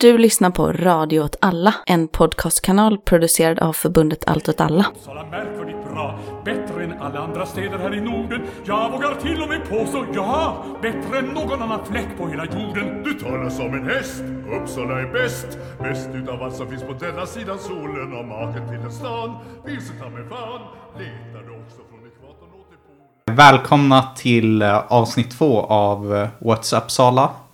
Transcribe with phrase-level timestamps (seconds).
[0.00, 4.86] Du lyssnar på Radio åt alla, en podcastkanal producerad av förbundet Allt åt alla.
[4.96, 8.42] Uppsala märkvärdigt bra, bättre än alla andra städer här i Norden.
[8.64, 13.02] Jag vågar till och med påstå, ja, bättre än någon annan fläck på hela jorden.
[13.02, 14.22] Du talar som en häst,
[14.62, 15.58] Uppsala är bäst.
[15.78, 19.36] Bäst utav allt som finns på denna sidan solen och maken till en stan.
[19.64, 20.60] Vilse ta mig fan,
[20.98, 23.38] letar du också från ekvatorn åt.
[23.38, 27.22] Välkomna till eh, avsnitt två av eh, What's Up Sala.
[27.24, 27.47] Eh,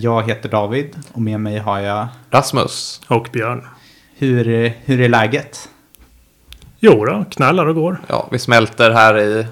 [0.00, 2.06] Jag heter David och med mig har jag...
[2.30, 3.00] Rasmus.
[3.08, 3.66] Och Björn.
[4.16, 5.68] Hur, hur är läget?
[6.80, 8.00] Jo då, knallar och går.
[8.06, 9.46] Ja, vi smälter här i,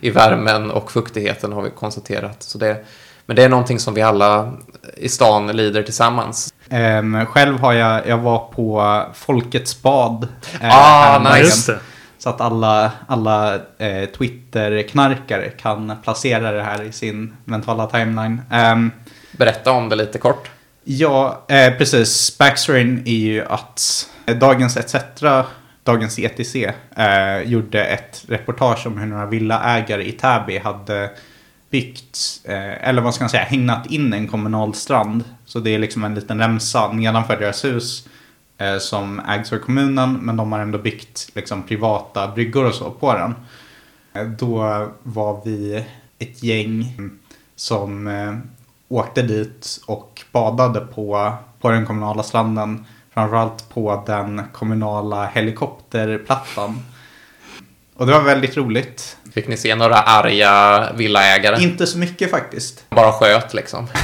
[0.00, 2.42] i värmen och fuktigheten har vi konstaterat.
[2.42, 2.84] Så det,
[3.26, 4.52] men det är någonting som vi alla
[4.96, 6.54] i stan lider tillsammans.
[6.70, 10.28] Ehm, Själv har jag, jag var på Folkets bad.
[10.60, 11.38] eh, Ah, nice.
[11.40, 11.78] Just det.
[12.18, 18.40] Så att alla, alla eh, Twitter-knarkare kan placera det här i sin mentala timeline.
[18.50, 18.90] Ehm,
[19.36, 20.50] Berätta om det lite kort.
[20.84, 22.38] Ja, eh, precis.
[22.38, 24.94] Backstoryn är ju att eh, Dagens ETC,
[25.84, 26.56] Dagens ETC,
[26.96, 31.10] eh, gjorde ett reportage om hur några villaägare i Täby hade
[31.70, 35.24] byggt, eh, eller vad ska man säga, hägnat in en kommunal strand.
[35.44, 38.08] Så det är liksom en liten remsa nedanför deras hus
[38.58, 42.90] eh, som ägs av kommunen, men de har ändå byggt liksom privata bryggor och så
[42.90, 43.34] på den.
[44.14, 44.58] Eh, Då
[45.02, 45.84] var vi
[46.18, 46.94] ett gäng
[47.56, 48.34] som eh,
[48.88, 52.84] åkte dit och badade på, på den kommunala stranden.
[53.14, 56.78] Framförallt på den kommunala helikopterplattan.
[57.96, 59.16] Och det var väldigt roligt.
[59.34, 61.62] Fick ni se några arga villaägare?
[61.62, 62.84] Inte så mycket faktiskt.
[62.90, 63.86] Bara sköt liksom.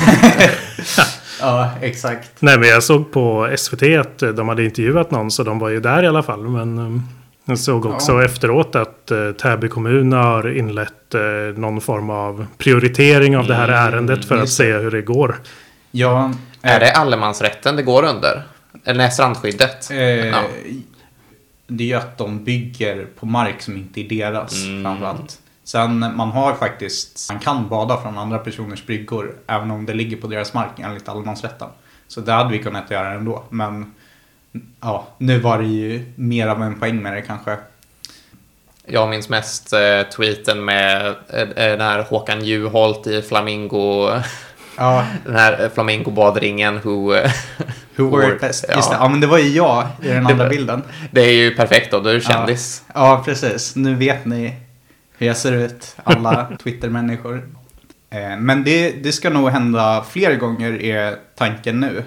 [1.41, 2.31] Ja, exakt.
[2.39, 5.81] Nej, men jag såg på SVT att de hade intervjuat någon, så de var ju
[5.81, 6.49] där i alla fall.
[6.49, 7.01] Men eh,
[7.45, 8.25] jag såg också Ja.
[8.25, 11.21] efteråt att eh, Täby kommun har inlett eh,
[11.57, 15.41] någon form av prioritering av det här ärendet för att se hur det går.
[15.91, 16.33] Ja,
[16.63, 18.43] Är det allemansrätten det går under?
[18.85, 19.91] Eller strandskyddet?
[19.91, 20.43] eh, Ja.
[21.67, 24.85] Det är ju att de bygger på mark som inte är deras Mm.
[24.85, 25.39] framförallt.
[25.65, 30.17] Sen man har faktiskt, man kan bada från andra personers bryggor även om det ligger
[30.17, 31.69] på deras mark enligt allemansrätten.
[32.09, 33.45] Så det hade vi kunnat göra ändå.
[33.51, 33.95] Men
[34.81, 37.57] ja, nu var det ju mer av en poäng med det kanske.
[38.87, 44.11] Jag minns mest eh, tweeten med eh, eh, den här Håkan Juholt i Flamingo...
[44.77, 47.15] Ja, Den här eh, Flamingo-badringen who...
[47.15, 47.31] eh,
[47.97, 48.65] who it best?
[48.69, 48.75] ja.
[48.77, 50.83] Just det, ja men det var ju jag i den Det andra var- bilden.
[51.11, 52.83] Det är ju perfekt då, då är du kändis.
[52.95, 53.77] Ja, precis.
[53.77, 54.55] Nu vet ni
[55.19, 57.49] hur jag ser ut, alla Twitter-människor.
[58.39, 62.05] Men det, det ska nog hända fler gånger är tanken nu.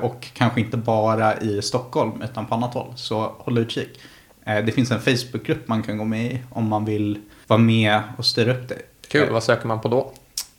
[0.00, 2.92] Och kanske inte bara i Stockholm utan på annat håll.
[2.96, 4.00] Så håll utkik.
[4.48, 8.00] Eh, Det finns en Facebookgrupp man kan gå med i om man vill vara med
[8.16, 8.78] och styra upp det.
[9.08, 10.12] Kul, vad söker man på då?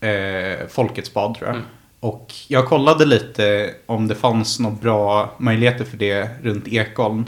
[0.08, 1.56] eh, Folkets bad tror jag.
[1.56, 1.68] Mm.
[2.00, 7.26] Och jag kollade lite om det fanns några bra möjligheter för det runt Ekholm.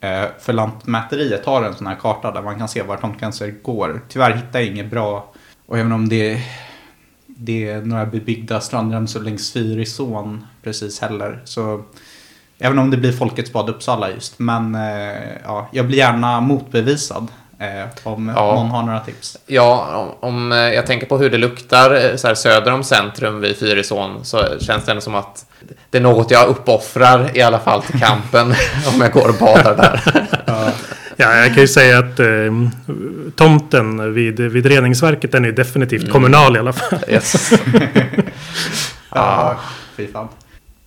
[0.00, 4.00] Eh, för Lantmäteriet har en sån här karta där man kan se var tomtgränser går.
[4.08, 5.32] Tyvärr hittar jag inget bra.
[5.66, 6.42] Och även om det,
[7.26, 11.40] det är några bebyggda strandremsor längs Fyrisån precis heller.
[11.44, 11.82] Så
[12.62, 14.38] även om det blir Folkets bad Uppsala just.
[14.38, 14.80] Men eh,
[15.44, 17.26] ja, jag blir gärna motbevisad
[17.58, 17.66] eh,
[18.02, 18.54] om Ja.
[18.54, 19.38] någon har några tips.
[19.46, 19.86] Ja,
[20.20, 23.56] om, om eh, jag tänker på hur det luktar så här söder om centrum vid
[23.56, 25.46] Fyrisån så känns det ändå som att
[25.90, 28.54] det är något jag uppoffrar i alla fall till kampen
[28.94, 30.00] om jag går och badar där.
[31.16, 32.26] Ja, jag kan ju säga att eh,
[33.36, 36.98] tomten vid, vid reningsverket den är definitivt kommunal i alla fall.
[37.08, 37.52] Yes.
[39.14, 39.56] Ja,
[39.96, 40.28] fy fan.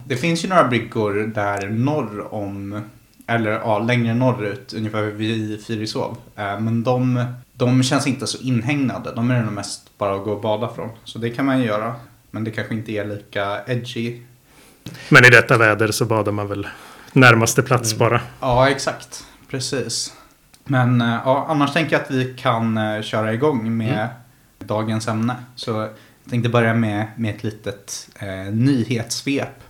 [0.07, 2.81] Det finns ju några bryggor där norr om,
[3.27, 6.15] eller ja, längre norrut, ungefär vid Fyrisån.
[6.35, 9.11] Eh, Men de, de känns inte så inhägnade.
[9.15, 10.89] De är nog mest bara att gå och bada från.
[11.03, 11.95] Så det kan man ju göra.
[12.31, 14.21] Men det kanske inte är lika edgy.
[15.09, 16.67] Men i detta väder så badar man väl
[17.13, 18.21] närmaste plats bara.
[18.39, 19.25] Ja, exakt.
[19.49, 20.13] Precis.
[20.63, 24.07] Men eh, ja, annars tänker jag att vi kan eh, köra igång med
[24.59, 25.35] dagens ämne.
[25.55, 25.89] Så jag
[26.29, 29.64] tänkte börja med, med ett litet eh, nyhetssvep.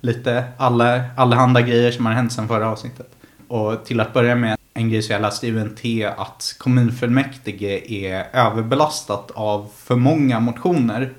[0.00, 3.10] Lite alla, allehanda grejer som har hänt sedan förra avsnittet.
[3.48, 5.80] Och till att börja med en grej som jag läste i UNT
[6.16, 11.12] att kommunfullmäktige är överbelastat av för många motioner.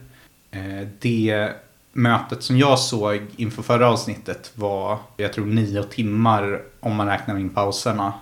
[0.52, 1.50] Eh, det
[1.94, 7.38] mötet som jag såg inför förra avsnittet var, jag tror nio timmar om man räknar
[7.40, 8.14] in pauserna.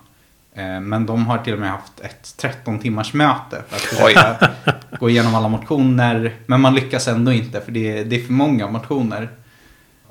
[0.54, 3.82] Eh, Men de har till och med haft ett 13 timmars möte för att
[4.14, 4.52] försöka
[5.00, 6.36] gå igenom alla motioner.
[6.46, 9.30] Men man lyckas ändå inte för det är, det är för många motioner.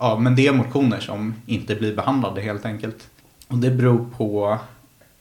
[0.05, 3.11] Ja, men det är motioner som inte blir behandlade helt enkelt.
[3.49, 4.59] Och det beror på,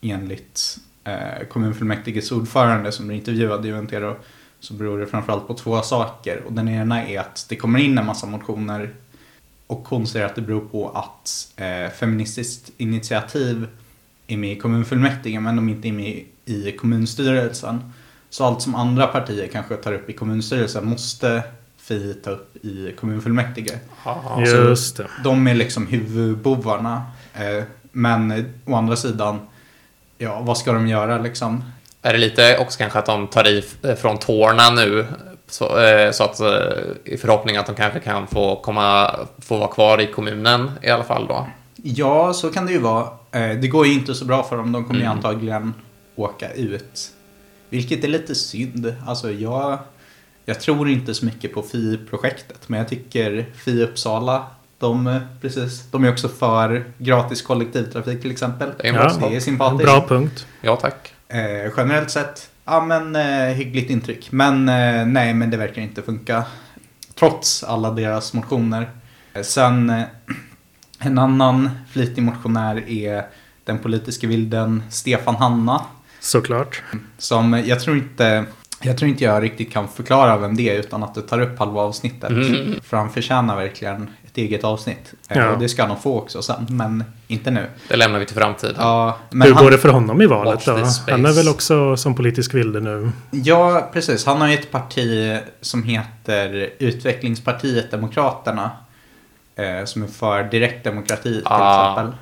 [0.01, 4.15] enligt eh, kommunfullmäktiges ordförande som blir intervjuad i Ventero,
[4.59, 6.43] så beror det framförallt på två saker.
[6.47, 8.89] Och den ena är att det kommer in en massa motioner
[9.67, 13.67] Och hon säger att det beror på att eh, Feministiskt initiativ
[14.27, 17.93] är med i kommunfullmäktige men de är inte med i kommunstyrelsen.
[18.29, 21.43] Så allt som andra partier kanske tar upp i kommunstyrelsen måste
[21.83, 23.79] Fi ta upp i kommunfullmäktige.
[24.45, 25.07] Just det.
[25.23, 27.01] De är liksom huvudbovarna.
[27.33, 29.39] Eh, men eh, å andra sidan,
[30.17, 31.63] ja vad ska de göra liksom?
[32.01, 35.05] Är det lite också kanske att de tar i f- från tårna nu?
[35.47, 36.47] Så, eh, så att eh,
[37.05, 41.03] i förhoppning att de kanske kan få komma, få vara kvar i kommunen i alla
[41.03, 41.47] fall då.
[41.75, 43.03] Ja, så kan det ju vara.
[43.31, 44.71] Eh, Det går ju inte så bra för dem.
[44.71, 45.17] De kommer ju Mm.
[45.17, 45.73] antagligen
[46.15, 47.11] åka ut.
[47.69, 48.95] Vilket är lite synd.
[49.07, 49.77] Alltså jag,
[50.45, 52.69] jag tror inte så mycket på FI-projektet.
[52.69, 54.45] Men jag tycker FI Uppsala,
[54.79, 58.71] de, eh, precis, de är också för gratis kollektivtrafik till exempel.
[58.77, 59.29] Det är en bra Ja.
[59.29, 59.83] Det är sympatiskt.
[59.83, 60.47] Bra punkt.
[60.61, 61.13] Ja, tack.
[61.27, 64.31] Eh, generellt sett, ja men eh, hyggligt intryck.
[64.31, 66.43] Men eh, nej, men det verkar inte funka.
[67.15, 68.89] Trots alla deras motioner.
[69.33, 70.03] Eh, sen, eh,
[70.99, 73.25] en annan flitig motionär är
[73.63, 75.81] den politiska vilden Stefan Hanna.
[76.19, 76.83] Såklart.
[77.17, 78.45] Som jag tror inte
[78.83, 81.59] jag tror inte jag riktigt kan förklara vem det är utan att du tar upp
[81.59, 82.29] halva avsnittet.
[82.29, 82.79] Mm.
[82.83, 85.13] För han förtjänar verkligen ett eget avsnitt.
[85.29, 85.49] Eh, Ja.
[85.49, 87.65] Och det ska han nog få också sen, men inte nu.
[87.87, 88.75] Det lämnar vi till framtiden.
[88.79, 90.71] Ja, men Hur han- går det för honom i valet då?
[91.09, 93.11] Han är väl också som politisk vilde nu?
[93.31, 94.25] Ja, precis.
[94.25, 98.71] Han har ju ett parti som heter Utvecklingspartiet Demokraterna.
[99.55, 101.91] Eh, som är för direktdemokrati till Ah.
[101.91, 102.17] exempel.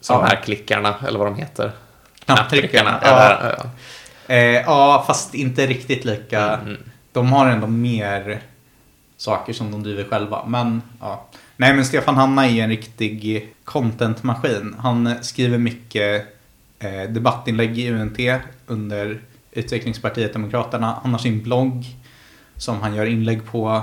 [0.00, 0.22] Som Ja.
[0.22, 1.72] de här klickarna, eller vad de heter.
[2.24, 2.98] Knapptryckarna.
[3.02, 3.38] Ja.
[3.42, 3.54] Ja.
[3.58, 3.64] ja.
[4.26, 6.56] Eh, ja, fast inte riktigt lika.
[6.56, 6.76] Mm.
[7.12, 8.40] De har ändå mer
[9.16, 10.44] saker som de driver själva.
[10.46, 11.26] Men ja.
[11.56, 14.76] Nej, men Stefan Hanna är en riktig contentmaskin.
[14.78, 16.26] Han skriver mycket
[16.78, 18.18] eh, debattinlägg i UNT
[18.66, 19.20] under
[19.52, 20.98] Utvecklingspartiet Demokraterna.
[21.02, 21.84] Han har sin blogg
[22.56, 23.82] som han gör inlägg på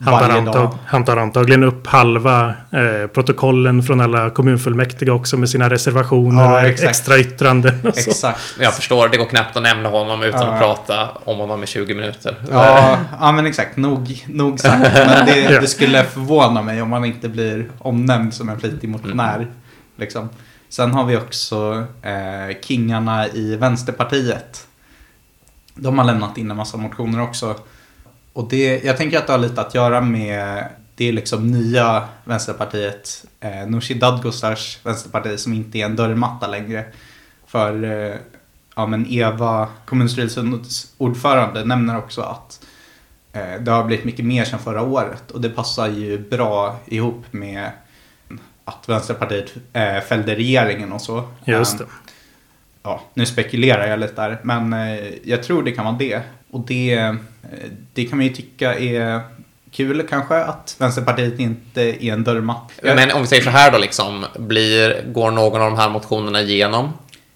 [0.00, 5.50] Han tar, antag, han tar antagligen upp halva eh, protokollen från alla kommunfullmäktige också med
[5.50, 6.90] sina reservationer Ja, och exakt.
[6.90, 7.86] extra yttranden.
[7.88, 8.10] och så.
[8.10, 8.40] Exakt.
[8.60, 10.52] Jag förstår, det går knappt att nämna honom utan Ja.
[10.52, 12.36] att prata om honom i 20 minuter.
[12.50, 13.76] Ja, ja men exakt.
[13.76, 14.94] Nog, nog sagt.
[14.94, 15.60] Men det, Ja.
[15.60, 19.46] det skulle förvåna mig om man inte blir omnämnd som en flitig motionär.
[19.96, 20.28] Liksom.
[20.68, 24.66] Sen har vi också eh, kingarna i Vänsterpartiet.
[25.74, 27.54] De har lämnat in en massa motioner också.
[28.38, 32.08] Och det, jag tänker att det har lite att göra med det är liksom nya
[32.24, 33.24] Vänsterpartiet.
[33.40, 36.84] Eh, Nooshi Dadgostars Vänsterparti som inte är en dörrmatta längre.
[37.46, 38.14] För eh,
[38.76, 42.66] ja, men Eva, kommunstyrelsens ordförande, nämner också att
[43.32, 45.30] eh, det har blivit mycket mer sedan förra året.
[45.30, 47.70] Och det passar ju bra ihop med
[48.64, 51.28] att Vänsterpartiet eh, fällde regeringen och så.
[51.44, 51.84] Just det.
[52.82, 56.20] Ja, nu spekulerar jag lite där, men eh, jag tror det kan vara det.
[56.50, 57.14] Och det, eh,
[57.94, 59.20] det kan man ju tycka är
[59.70, 62.72] kul kanske, att Vänsterpartiet inte är en dörrmatt.
[62.82, 66.40] Men om vi säger så här då liksom, blir, går någon av de här motionerna
[66.40, 66.92] igenom?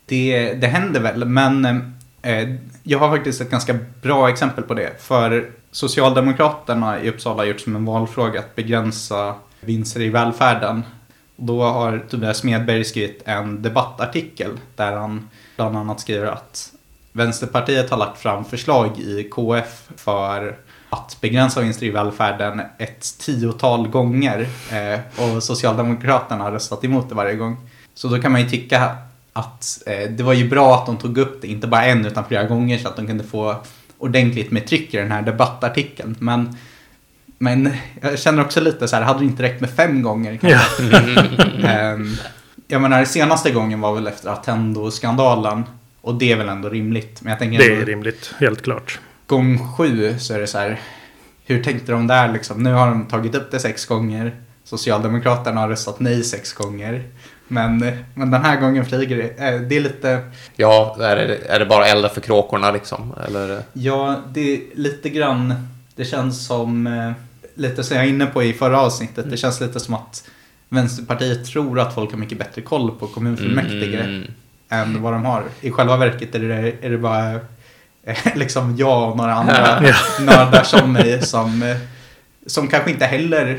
[0.07, 1.65] Det, det händer väl, men
[2.23, 2.49] eh,
[2.83, 5.03] jag har faktiskt ett ganska bra exempel på det.
[5.03, 10.83] För Socialdemokraterna i Uppsala har gjort som en valfråga att begränsa vinster i välfärden.
[11.45, 16.73] Då har Tobias Smedberg skrivit en debattartikel där han bland annat skriver att
[17.13, 20.57] Vänsterpartiet har lagt fram förslag i KF för
[20.91, 27.15] att begränsa vinster i välfärden ett tiotal gånger eh, och Socialdemokraterna har röstat emot det
[27.15, 27.57] varje gång.
[27.95, 28.97] Så då kan man ju tycka
[29.33, 32.25] att eh, det var ju bra att de tog upp det, inte bara en utan
[32.25, 33.57] flera gånger så att de kunde få
[33.99, 36.17] ordentligt med tryck i den här debattartikeln.
[36.19, 36.57] Men,
[37.43, 40.37] men jag känner också lite så här, hade det inte räckt med fem gånger?
[40.37, 40.83] kanske?
[41.63, 41.69] Ja.
[41.69, 42.15] Ehm,
[42.69, 45.65] jag menar, senaste gången var väl efter Attendo-skandalen.
[46.01, 47.23] Och det är väl ändå rimligt.
[47.23, 49.01] Men jag tänker Det är ändå, rimligt, helt klart.
[49.27, 50.81] gång sju så är det så här.
[51.45, 52.63] Hur tänkte de där liksom?
[52.63, 54.33] Nu har de tagit upp det sex gånger.
[54.65, 57.03] Socialdemokraterna har röstat nej sex gånger.
[57.49, 57.79] Men,
[58.15, 59.49] men den här gången flyger det.
[59.49, 60.21] Eh, Det är lite,
[60.57, 63.15] Ja, är det, är det bara elda för kråkorna liksom?
[63.27, 63.63] Eller?
[63.73, 65.55] ja, det är lite grann,
[65.97, 67.13] det känns som, eh,
[67.63, 69.31] lite som jag är inne på i förra avsnittet.
[69.31, 70.25] Det känns lite som att
[70.69, 74.01] Vänsterpartiet tror att folk har mycket bättre koll på kommunfullmäktige.
[74.01, 74.31] Mm.
[74.69, 75.45] än vad de har.
[75.61, 77.33] I själva verket är det, är det bara
[78.07, 79.95] eh, liksom jag och några andra Ja.
[80.25, 81.77] nördar som mig som, eh,
[82.47, 83.59] som kanske inte heller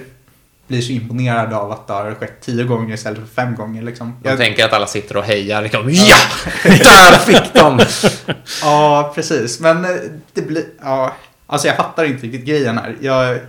[0.67, 3.81] blir så imponerade av att det har skett tio gånger istället för fem gånger.
[3.83, 4.15] Liksom.
[4.23, 5.61] Jag Jag, tänker att alla sitter och hejar.
[5.61, 6.15] Liksom, ja!
[6.63, 7.79] Där fick de!
[8.61, 9.59] ja, precis.
[9.59, 9.91] Men eh,
[10.33, 10.63] det blir...
[10.81, 11.13] Ja,
[11.47, 12.95] alltså jag fattar inte riktigt grejen här.
[13.01, 13.39] Jag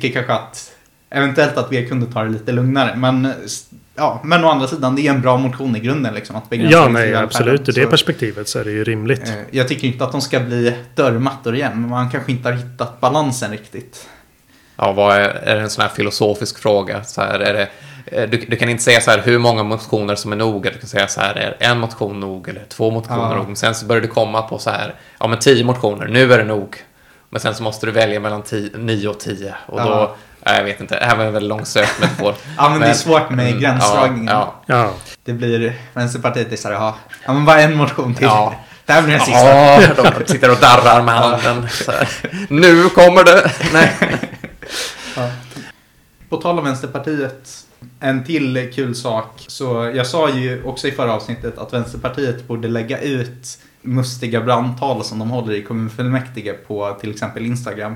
[0.00, 0.72] tycker kanske att
[1.10, 2.96] eventuellt att vi kunde ta det lite lugnare.
[2.96, 3.32] Men,
[3.94, 6.14] ja, men å andra sidan, det är en bra motion i grunden.
[6.14, 7.68] Liksom, att Ja, i nej, absolut.
[7.68, 9.28] Ur det perspektivet så är det ju rimligt.
[9.28, 12.56] Eh, Jag tycker inte att de ska bli dörrmattor igen, men man kanske inte har
[12.56, 14.08] hittat balansen riktigt.
[14.76, 17.04] Ja, vad är, är det en sån här filosofisk fråga?
[17.04, 17.68] Så här, är det,
[18.22, 20.62] eh, du, du kan inte säga så här hur många motioner som är nog.
[20.62, 23.36] Du kan säga så här, är en motion nog eller två motioner Ja.
[23.36, 23.46] nog?
[23.46, 26.38] Men sen så börjar det komma på så här, ja men tio motioner, nu är
[26.38, 26.76] det nog.
[27.34, 29.54] Men sen så måste du välja mellan tio, nio och tio.
[29.66, 29.84] Och Ja.
[29.84, 32.34] då, nej, jag vet inte, det här var en väldigt långsökt metafor.
[32.56, 34.26] Ja, men det är svårt med Mm, gränsdragningen.
[34.34, 34.90] Ja, Ja,
[35.24, 38.24] Det blir, Vänsterpartiet är så här, ja, ja men bara en motion till.
[38.24, 38.54] Ja.
[38.86, 39.48] Det här blir den sista.
[39.48, 39.80] ja.
[40.18, 41.68] de sitter och darrar med handen.
[42.48, 43.50] Nu kommer det!
[43.72, 43.92] Nej.
[46.28, 47.48] På tal om Vänsterpartiet,
[48.00, 49.44] en till kul sak.
[49.48, 55.04] Så jag sa ju också i förra avsnittet att Vänsterpartiet borde lägga ut mustiga brandtal
[55.04, 57.94] som de håller i kommunfullmäktige på till exempel Instagram.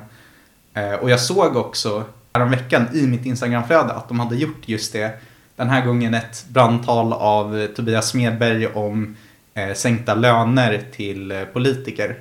[0.75, 5.11] Eh, och jag såg också häromveckan i mitt Instagramflöde att de hade gjort just det.
[5.57, 9.17] Den här gången ett brandtal av Tobias Smedberg om
[9.55, 12.17] eh, sänkta löner till eh, politiker.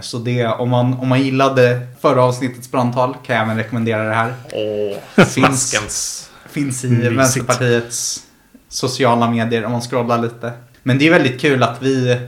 [0.00, 4.14] Så det, om man, om man gillade förra avsnittets brandtal kan jag även rekommendera det
[4.14, 4.34] här.
[4.52, 5.32] Åh, Finns-
[5.70, 6.30] smaskens.
[6.52, 7.18] Finns i Mysigt.
[7.18, 8.22] Vänsterpartiets
[8.68, 10.52] sociala medier om man scrollar lite.
[10.82, 12.20] Men det är väldigt kul att vi,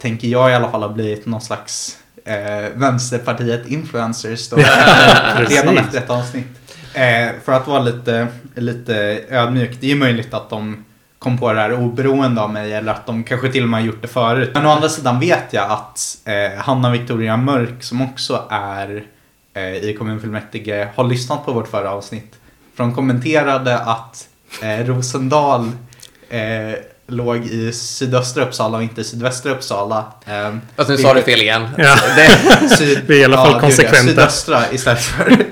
[0.00, 2.34] tänker jag i alla fall, har blivit någon slags eh,
[2.74, 4.56] Vänsterpartiet-influencers då.
[5.48, 6.46] redan efter ett avsnitt.
[6.94, 10.84] Eh, för att vara lite, lite ödmjuk, det är ju möjligt att de
[11.18, 13.86] kom på det här oberoende av mig eller att de kanske till och med har
[13.86, 14.50] gjort det förut.
[14.54, 19.04] Men å andra sidan vet jag att eh, Hanna Victoria Mörk som också är
[19.54, 22.38] eh, i kommunfullmäktige har lyssnat på vårt förra avsnitt.
[22.82, 24.28] För de kommenterade att
[24.62, 25.70] eh, Rosendal
[26.30, 26.74] eh,
[27.06, 30.12] låg i sydöstra Uppsala och inte sydvästra Uppsala.
[30.26, 31.68] Eh, Fast nu sa du fel igen.
[31.78, 31.96] Ja.
[32.16, 33.60] Det, Syd, Vi är i alla fall jag.
[33.60, 33.98] konsekventa.
[33.98, 35.30] Sydöstra istället för...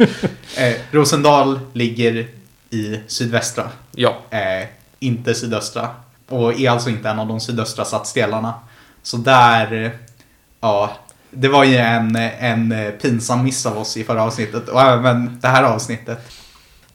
[0.56, 2.28] eh, Rosendal ligger
[2.70, 4.16] i sydvästra, ja.
[4.30, 4.68] eh,
[4.98, 5.88] inte sydöstra.
[6.28, 8.54] Och är alltså inte en av de sydöstra stadsdelarna.
[9.02, 9.96] Så där,
[10.60, 10.90] ja,
[11.30, 15.38] det var ju en, en eh, pinsam miss av oss i förra avsnittet och även
[15.40, 16.32] det här avsnittet.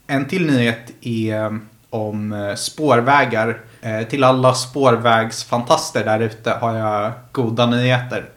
[0.07, 1.51] En till nyhet är eh,
[1.89, 3.61] om eh, spårvägar.
[3.81, 8.29] Eh, till alla spårvägsfantaster där ute har jag goda nyheter.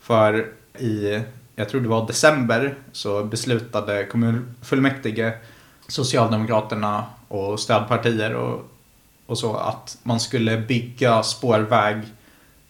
[0.00, 0.46] För
[0.78, 1.20] i,
[1.56, 5.32] jag tror det var december, så beslutade kommunfullmäktige,
[5.88, 8.70] Socialdemokraterna och stödpartier och,
[9.26, 12.02] och så att man skulle bygga spårväg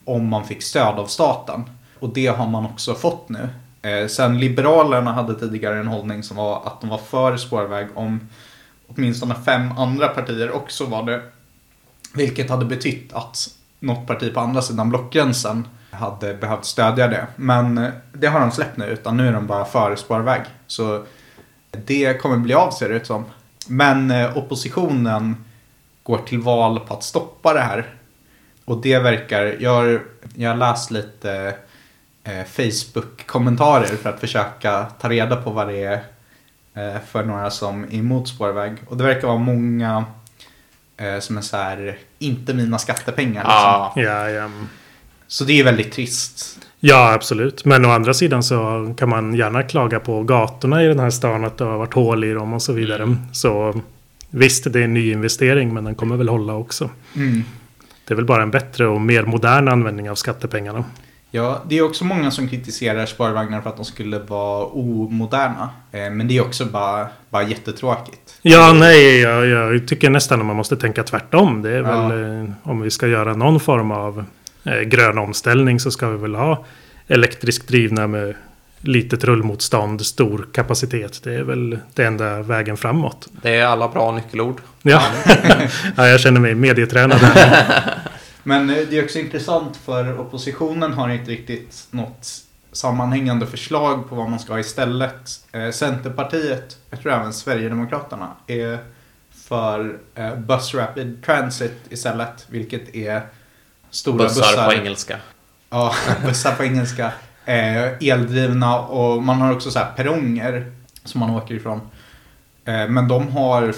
[0.04, 1.64] om man fick stöd av staten.
[1.98, 3.48] Och det har man också fått nu.
[3.86, 8.28] Eh, sen Liberalerna hade tidigare en hållning som var att de var för spårväg om
[8.86, 11.22] åtminstone fem andra partier också var det.
[12.14, 13.48] Vilket hade betytt att
[13.80, 17.26] något parti på andra sidan blockgränsen hade behövt stödja det.
[17.36, 20.40] Men eh, det har de släppt nu, utan nu är de bara för spårväg.
[20.66, 21.04] Så
[21.70, 23.24] det kommer bli av ser det ut som.
[23.68, 25.44] Men eh, oppositionen
[26.02, 27.94] går till val på att stoppa det här.
[28.64, 30.02] Och det verkar, jag har,
[30.34, 31.54] jag har läst lite eh,
[32.46, 36.00] Facebook-kommentarer för att försöka ta reda på vad det är
[36.74, 38.72] eh, för några som är emot spårväg.
[38.86, 40.04] Och det verkar vara många
[40.96, 43.42] eh, som är så här, inte mina skattepengar.
[43.42, 43.52] Liksom.
[43.52, 43.92] Ja.
[43.96, 44.50] ja, ja.
[45.26, 46.58] Så det är väldigt trist.
[46.80, 47.64] ja, absolut.
[47.64, 51.44] Men å andra sidan så kan man gärna klaga på gatorna i den här stan
[51.44, 53.16] att det har varit hål i dem och så vidare.
[53.32, 53.80] Så
[54.30, 56.90] visst, det är en ny investering, men den kommer väl hålla också.
[57.16, 57.44] Mm.
[58.04, 60.84] Det är väl bara en bättre och mer modern användning av skattepengarna.
[61.30, 65.70] Ja, det är också många som kritiserar spårvagnar för att de skulle vara omoderna.
[65.92, 68.34] Eh, men det är också bara, bara jättetråkigt.
[68.42, 71.62] Ja, nej, jag, jag tycker nästan att man måste tänka tvärtom.
[71.62, 72.08] Det är Ja.
[72.08, 74.24] väl eh, om vi ska göra någon form av
[74.64, 76.64] eh, grön omställning så ska vi väl ha
[77.08, 78.34] elektriskt drivna med
[78.80, 81.20] litet rullmotstånd, stor kapacitet.
[81.24, 83.28] Det är väl det enda vägen framåt.
[83.42, 84.60] Det är alla bra nyckelord.
[84.82, 85.02] Ja,
[85.96, 87.20] ja jag känner mig medietränad.
[88.46, 92.28] Men eh, det är också intressant för oppositionen har inte riktigt något
[92.72, 95.30] sammanhängande förslag på vad man ska ha istället.
[95.52, 98.78] Eh, Centerpartiet, jag tror även Sverigedemokraterna, är
[99.30, 102.46] för eh, Bus Rapid Transit istället.
[102.48, 103.22] Vilket är
[103.90, 104.66] stora Bussar, bussar.
[104.66, 105.16] på engelska.
[105.70, 105.94] Ja,
[106.26, 107.12] bussar på engelska.
[107.44, 110.72] Eh, eldrivna och man har också så här perronger
[111.04, 111.80] som man åker ifrån.
[112.64, 113.74] Eh, men de har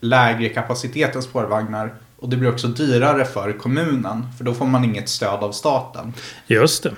[0.00, 1.94] lägre kapacitet än spårvagnar.
[2.24, 4.26] Och det blir också dyrare för kommunen.
[4.38, 6.12] För då får man inget stöd av staten.
[6.46, 6.88] Just det.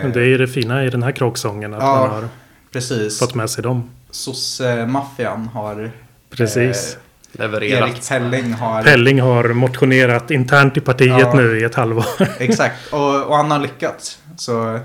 [0.00, 1.74] Eh, Det är ju det fina i den här kråksången.
[1.74, 1.96] Att Ja.
[1.98, 2.28] man har
[2.72, 3.18] Precis.
[3.18, 3.90] fått med sig dem.
[4.10, 5.90] Sosse-maffian har...
[6.30, 6.96] Precis.
[7.34, 7.88] Eh, Levererat.
[7.90, 8.82] Erik Pelling har...
[8.82, 11.34] Pelling har motionerat internt i partiet Ja.
[11.34, 12.04] nu i ett halvår.
[12.38, 12.92] Exakt.
[12.92, 14.18] Och, och han har lyckats.
[14.36, 14.78] Så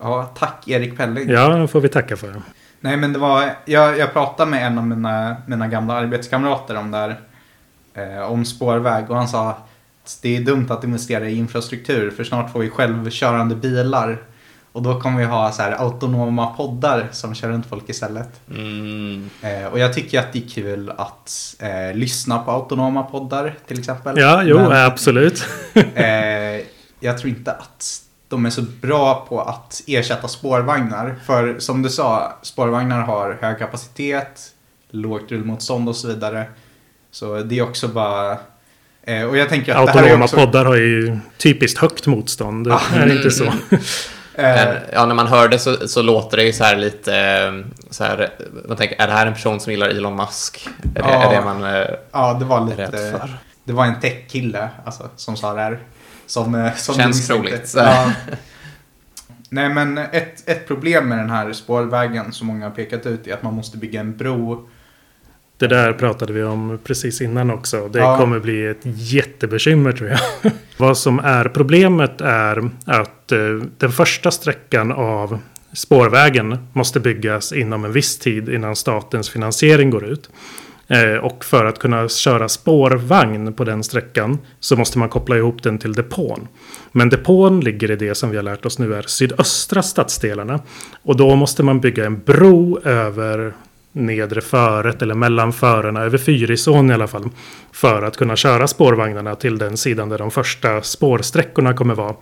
[0.00, 1.28] ja, tack Erik Pelling.
[1.30, 2.34] Ja, det får vi tacka för.
[2.80, 6.90] Nej men det var, jag, jag pratade med en av mina, mina gamla arbetskamrater om
[6.90, 7.20] det här.
[7.94, 12.24] Eh, om spårväg och han sa att det är dumt att investera i infrastruktur för
[12.24, 14.22] snart får vi självkörande bilar.
[14.72, 18.40] Och då kommer vi ha så här autonoma poddar som kör runt folk istället.
[18.50, 19.30] Mm.
[19.42, 23.78] Eh, och jag tycker att det är kul att eh, lyssna på autonoma poddar till
[23.78, 24.18] exempel.
[24.18, 25.44] Ja, jo, Men, absolut.
[25.94, 26.04] eh,
[27.00, 31.16] jag tror inte att de är så bra på att ersätta spårvagnar.
[31.26, 34.52] För som du sa, spårvagnar har hög kapacitet,
[34.90, 36.46] lågt rullmotstånd och så vidare.
[37.14, 38.38] Så det är också bara...
[39.02, 40.36] Eh, och jag tänker att det här är Autonoma också...
[40.36, 42.66] poddar har ju typiskt högt motstånd.
[42.66, 43.44] Är det inte så?
[44.36, 47.16] Eh, Men, ja, när man hör det så, så låter det ju så här lite
[47.16, 47.52] eh,
[47.90, 48.30] så här.
[48.68, 50.68] Man tänker, är det här en person som gillar Elon Musk?
[50.94, 51.30] Är det, Ja.
[51.32, 51.62] är det man
[52.12, 52.82] ja, det var är lite...
[52.82, 53.30] rädd för?
[53.64, 55.78] Det var en tech-kille alltså, som sa det här.
[56.26, 57.72] Som, som Känns troligt.
[57.76, 58.12] Ja.
[59.48, 63.34] Nej men ett, ett problem med den här spårvägen som många har pekat ut är
[63.34, 64.68] att man måste bygga en bro.
[65.58, 67.88] Det där pratade vi om precis innan också.
[67.88, 68.16] Det Ja.
[68.18, 70.18] kommer bli ett jättebekymmer tror jag.
[70.76, 73.38] Vad som är problemet är att eh,
[73.78, 75.38] den första sträckan av
[75.72, 80.30] spårvägen måste byggas inom en viss tid innan statens finansiering går ut.
[80.88, 85.62] Eh, och för att kunna köra spårvagn på den sträckan så måste man koppla ihop
[85.62, 86.48] den till depån.
[86.92, 90.60] Men depån ligger i det som vi har lärt oss nu är sydöstra stadsdelarna.
[91.02, 93.52] Och då måste man bygga en bro över
[93.94, 97.30] nedre föret eller mellan förarna över Fyrisån i alla fall.
[97.72, 102.14] För att kunna köra spårvagnarna till den sidan där de första spårsträckorna kommer vara.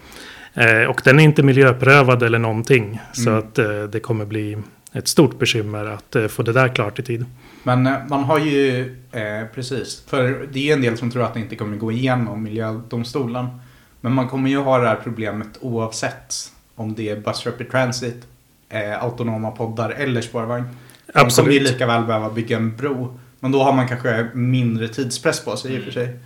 [0.55, 3.01] Eh, och den är inte miljöprövad eller någonting.
[3.13, 4.59] Så att eh, det kommer bli
[4.93, 7.25] ett stort bekymmer att eh, få det där klart i tid.
[7.63, 8.81] Men eh, man har ju,
[9.13, 12.43] eh, precis, för det är en del som tror att det inte kommer gå igenom
[12.43, 13.47] miljödomstolen.
[14.01, 16.35] Men man kommer ju ha det här problemet oavsett
[16.75, 18.27] om det är Bus Rapid Transit,
[18.69, 20.65] eh, autonoma poddar eller spårvagn.
[21.15, 21.63] Man kommer ju Absolut.
[21.73, 23.19] lika väl behöva bygga en bro.
[23.41, 26.17] Men då har man kanske mindre tidspress på sig i och för sig.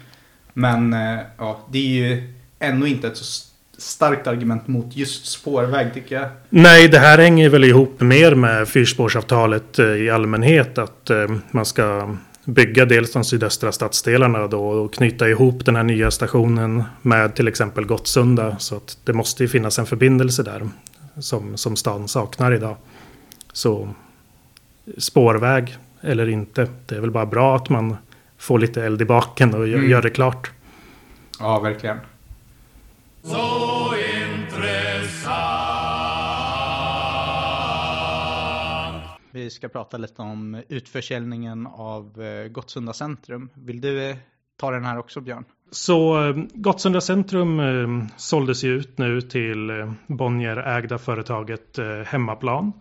[0.53, 5.27] Men eh, ja, det är ju ändå inte ett så st- starkt argument mot just
[5.27, 6.29] spårväg tycker jag.
[6.49, 10.79] Nej, det här hänger väl ihop mer med fyrspårsavtalet eh, i allmänhet.
[10.79, 15.83] Att eh, man ska bygga dels de sydöstra stadsdelarna då och knyta ihop den här
[15.83, 18.57] nya stationen med till exempel Gottsunda.
[18.59, 20.69] Så att det måste ju finnas en förbindelse där
[21.19, 22.77] som, som stan saknar idag.
[23.53, 23.95] Så
[24.99, 27.97] spårväg eller inte, det är väl bara bra att man
[28.39, 29.91] får lite eld i baken och gör, Mm.
[29.91, 30.51] gör det klart.
[31.41, 31.99] Ja, verkligen.
[33.23, 33.95] Så
[37.77, 39.21] intressant.
[39.31, 43.49] Vi ska prata lite om utförsäljningen av eh, Gottsunda centrum.
[43.55, 44.17] Vill du eh,
[44.61, 45.45] ta den här också Björn?
[45.71, 47.63] Så eh, Gottsunda centrum
[48.17, 52.73] såldes ju ut nu till eh, Bonnier-ägda företaget Hemmaplan.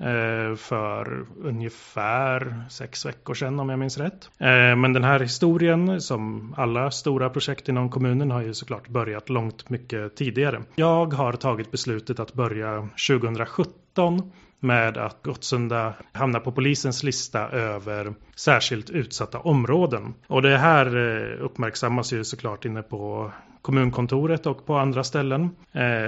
[0.00, 4.30] Eh, för ungefär sex veckor sedan om jag minns rätt.
[4.38, 9.28] Eh, men den här historien som alla stora projekt inom kommunen har ju såklart börjat
[9.28, 10.62] långt mycket tidigare.
[10.74, 18.14] Jag har tagit beslutet att börja 2017 med att Gottsunda hamnar på polisens lista över
[18.36, 20.14] särskilt utsatta områden.
[20.26, 23.32] Och det här eh, uppmärksammas ju såklart inne på
[23.62, 25.50] kommunkontoret och på andra ställen.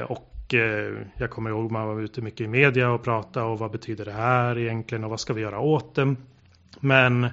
[0.08, 3.58] Och och eh, jag kommer ihåg man var ute mycket i media och pratade och
[3.58, 6.14] vad betyder det här egentligen och vad ska vi göra åt det.
[6.80, 7.28] Men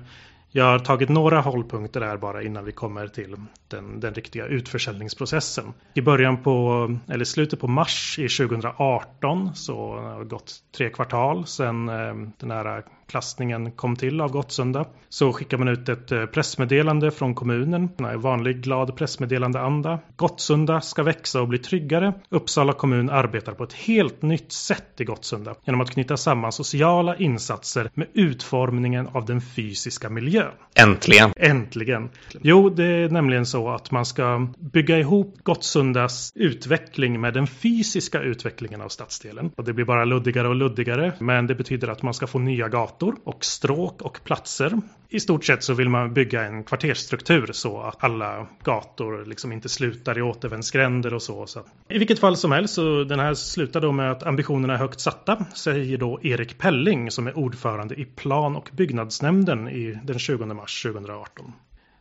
[0.51, 3.36] jag har tagit några hållpunkter där bara innan vi kommer till
[3.67, 5.73] den, den riktiga utförsäljningsprocessen.
[5.93, 11.47] I början på, eller slutet på mars i 2018 så har det gått tre kvartal
[11.47, 14.86] sedan eh, den här klassningen kom till av Gottsunda.
[15.10, 19.99] Så skickar man ut ett eh, pressmeddelande från kommunen, en vanlig glad pressmeddelandeanda.
[20.15, 22.13] Gottsunda ska växa och bli tryggare.
[22.29, 27.15] Uppsala kommun arbetar på ett helt nytt sätt i Gottsunda genom att knyta samman sociala
[27.15, 30.37] insatser med utformningen av den fysiska miljön.
[30.80, 31.34] Äntligen.
[31.36, 32.10] Äntligen!
[32.41, 38.21] Jo, det är nämligen så att man ska bygga ihop Gottsundas utveckling med den fysiska
[38.21, 39.52] utvecklingen av stadsdelen.
[39.56, 42.67] Och det blir bara luddigare och luddigare, men det betyder att man ska få nya
[42.67, 44.82] gator och stråk och platser.
[45.10, 49.69] I stort sett så vill man bygga en kvartersstruktur så att alla gator liksom inte
[49.69, 51.45] slutar i återvändsgränder och så.
[51.45, 51.60] så.
[51.89, 55.00] I vilket fall som helst, så den här slutar då med att ambitionerna är högt
[55.00, 60.45] satta, säger då Erik Pelling som är ordförande i plan och byggnadsnämnden i den 20
[60.45, 61.53] mars 2018.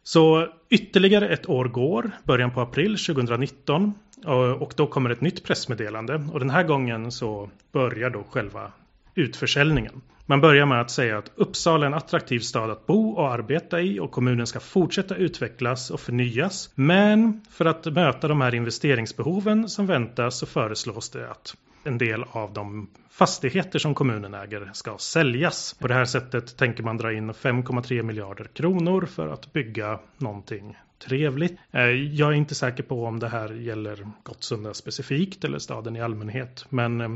[0.02, 5.44] Så ytterligare ett år går, början på april 2019 eh, och då kommer ett nytt
[5.44, 8.72] pressmeddelande och den här gången så börjar då själva
[9.14, 10.02] utförsäljningen.
[10.26, 13.80] Man börjar med att säga att Uppsala är en attraktiv stad att bo och arbeta
[13.80, 16.70] i och kommunen ska fortsätta utvecklas och förnyas.
[16.74, 21.56] Men för att möta de här investeringsbehoven som väntas så föreslås det att
[21.86, 25.74] en del av de fastigheter som kommunen äger ska säljas.
[25.80, 30.76] På det här sättet tänker man dra in 5,3 miljarder kronor för att bygga någonting
[31.08, 31.58] trevligt.
[31.72, 36.00] Eh, jag är inte säker på om det här gäller Gottsunda specifikt eller staden i
[36.00, 36.66] allmänhet.
[36.68, 37.08] Men eh,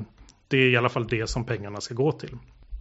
[0.48, 2.36] Det är i alla fall det som pengarna ska gå till.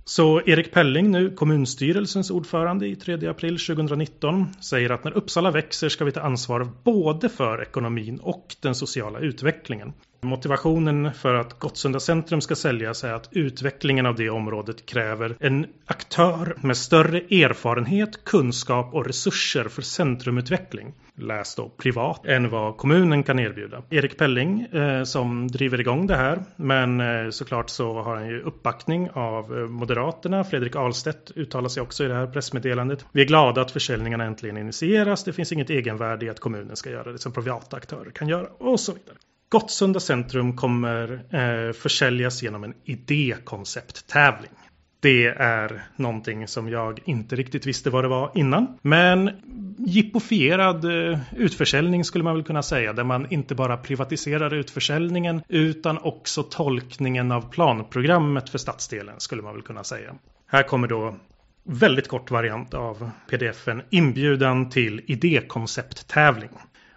[0.06, 5.90] Så Erik Pelling, nu kommunstyrelsens ordförande i 3 april 2019, säger att när Uppsala växer
[5.90, 9.94] ska vi ta ansvar både för ekonomin och den sociala utvecklingen.
[10.22, 15.66] Motivationen för att Gottsunda centrum ska säljas är att utvecklingen av det området kräver en
[15.86, 20.94] aktör med större erfarenhet, kunskap och resurser för centrumutveckling.
[21.16, 23.84] Läs då privat än vad kommunen kan erbjuda.
[23.90, 28.42] Erik Pelling eh, som driver igång det här men eh, såklart så har han ju
[28.42, 30.44] uppbackning av eh, Moderaterna.
[30.44, 33.06] Fredrik Ahlstedt uttalar sig också i det här pressmeddelandet.
[33.12, 35.24] Vi är glada att försäljningarna äntligen initieras.
[35.24, 38.48] Det finns inget egenvärde i att kommunen ska göra det som privata aktörer kan göra
[38.58, 39.16] och så vidare.
[39.50, 44.52] Gottsunda centrum kommer eh, försäljas genom en idékoncepttävling.
[45.00, 48.78] Det är någonting som jag inte riktigt visste vad det var innan.
[48.82, 49.32] Men
[49.78, 52.94] jippofierad eh, utförsäljning skulle man väl kunna säga.
[52.94, 59.54] Där man inte bara privatiserar utförsäljningen utan också tolkningen av planprogrammet för stadsdelen skulle man
[59.54, 60.16] väl kunna säga.
[60.48, 61.16] Här kommer då
[61.64, 66.50] väldigt kort variant av pdfen inbjudan till idékoncepttävling.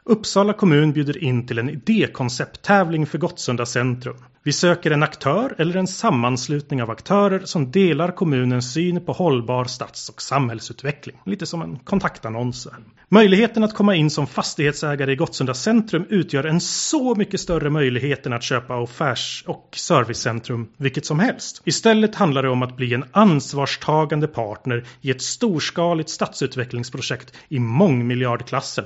[0.05, 4.17] Uppsala kommun bjuder in till en idékoncepttävling för Gottsunda centrum.
[4.43, 9.65] Vi söker en aktör eller en sammanslutning av aktörer som delar kommunens syn på hållbar
[9.65, 11.17] stads och samhällsutveckling.
[11.27, 12.69] Lite som en kontaktannons.
[13.09, 18.27] Möjligheten att komma in som fastighetsägare i Gottsunda centrum utgör en så mycket större möjlighet
[18.27, 21.63] än att köpa affärs och servicecentrum vilket som helst.
[21.65, 28.85] Istället handlar det om att bli en ansvarstagande partner i ett storskaligt stadsutvecklingsprojekt i mångmiljardklassen.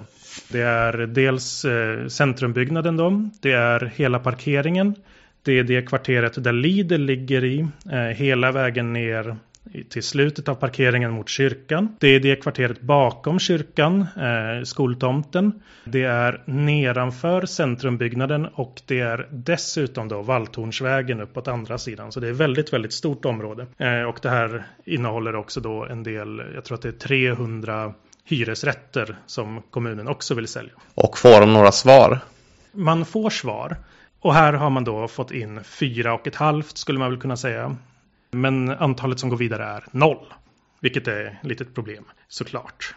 [0.48, 4.94] Det är dels eh, centrumbyggnaden då, det är hela parkeringen,
[5.42, 9.36] det är det kvarteret där Lidl ligger i, eh, hela vägen ner
[9.88, 11.96] till slutet av parkeringen mot kyrkan.
[12.00, 15.52] Det är det kvarteret bakom kyrkan, eh, skoltomten.
[15.84, 22.12] Det är nedanför centrumbyggnaden och det är dessutom då Valltornsvägen uppåt andra sidan.
[22.12, 23.66] Så det är väldigt, väldigt stort område.
[23.78, 27.94] Eh, och det här innehåller också då en del, jag tror att det är 300
[28.26, 30.72] hyresrätter som kommunen också vill sälja.
[30.94, 32.18] Och får de några svar?
[32.72, 33.76] Man får svar.
[34.20, 37.36] Och här har man då fått in fyra och ett halvt skulle man väl kunna
[37.36, 37.76] säga.
[38.30, 40.26] Men antalet som går vidare är noll.
[40.80, 42.94] Vilket är ett litet problem såklart.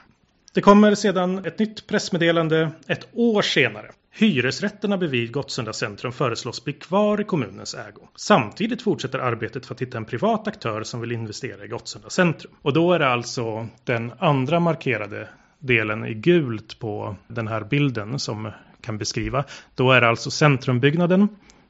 [0.53, 3.91] Det kommer sedan ett nytt pressmeddelande ett år senare.
[4.11, 8.07] Hyresrätterna bredvid Gottsunda centrum föreslås bli kvar i kommunens ägo.
[8.15, 12.53] Samtidigt fortsätter arbetet för att hitta en privat aktör som vill investera i Gottsunda centrum.
[12.61, 18.19] Och då är det alltså den andra markerade delen i gult på den här bilden
[18.19, 19.43] som kan beskriva.
[19.75, 21.27] Då är det alltså centrumbyggnaden,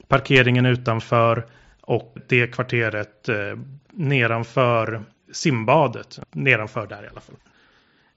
[0.07, 1.45] parkeringen utanför
[1.81, 3.35] och det kvarteret eh,
[3.91, 6.19] nedanför simbadet.
[6.31, 7.35] Nedanför där i alla fall.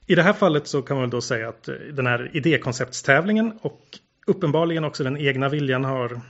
[0.07, 3.59] I det här fallet så kan man väl då säga att eh, den här idékonceptstävlingen
[3.61, 6.21] och uppenbarligen också den egna viljan har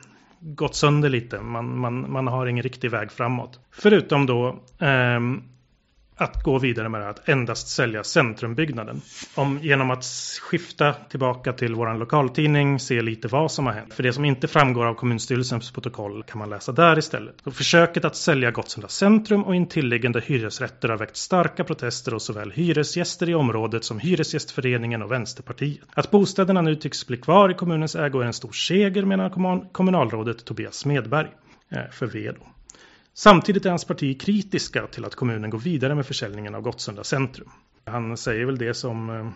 [0.40, 1.40] gått sönder lite.
[1.40, 3.60] Man, man, man har ingen riktig väg framåt.
[3.70, 5.20] Förutom då eh,
[6.16, 9.00] att gå vidare med att endast sälja centrumbyggnaden.
[9.34, 10.04] Om, genom att
[10.42, 13.94] skifta tillbaka till vår lokaltidning, se lite vad som har hänt.
[13.94, 17.34] För det som inte framgår av kommunstyrelsens protokoll kan man läsa där istället.
[17.44, 22.50] Och försöket att sälja Gottsunda centrum och intilliggande hyresrätter har väckt starka protester hos såväl
[22.50, 25.82] hyresgäster i området som Hyresgästföreningen och Vänsterpartiet.
[25.94, 30.44] Att bostäderna nu tycks bli kvar i kommunens ägo är en stor seger menar kommunalrådet
[30.44, 31.28] Tobias Smedberg
[31.70, 32.42] eh, för för Vedo.
[33.14, 37.48] Samtidigt är hans parti kritiska till att kommunen går vidare med försäljningen av Gottsunda centrum.
[37.84, 39.30] Han säger väl det som eh,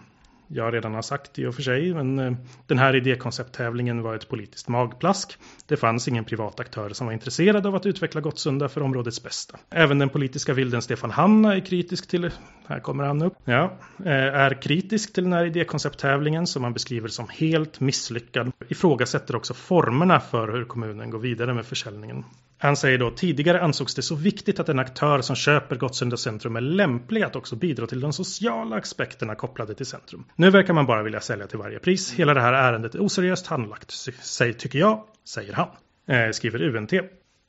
[0.48, 2.32] jag redan har sagt i och för sig, men eh,
[2.66, 5.38] den här idékoncepttävlingen var ett politiskt magplask.
[5.66, 9.58] Det fanns ingen privat aktör som var intresserad av att utveckla Gottsunda för områdets bästa.
[9.70, 12.30] Även den politiska vilden Stefan Hanna är kritisk till,
[12.66, 17.08] här kommer han upp, ja, eh, är kritisk till den här idékoncepttävlingen som man beskriver
[17.08, 18.52] som helt misslyckad.
[18.68, 22.24] Ifrågasätter också formerna för hur kommunen går vidare med försäljningen.
[22.58, 26.56] Han säger då tidigare ansågs det så viktigt att en aktör som köper Gottsunda centrum
[26.56, 30.24] är lämplig att också bidra till de sociala aspekterna kopplade till centrum.
[30.36, 32.12] Nu verkar man bara vilja sälja till varje pris.
[32.12, 33.90] Hela det här ärendet är oseriöst handlagt,
[34.22, 35.68] säg, tycker jag, säger han.
[36.08, 36.92] Eh, skriver UNT.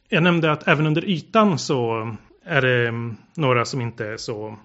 [0.09, 2.11] Jag nämnde att även under ytan så
[2.45, 4.57] är det mm, några som inte är så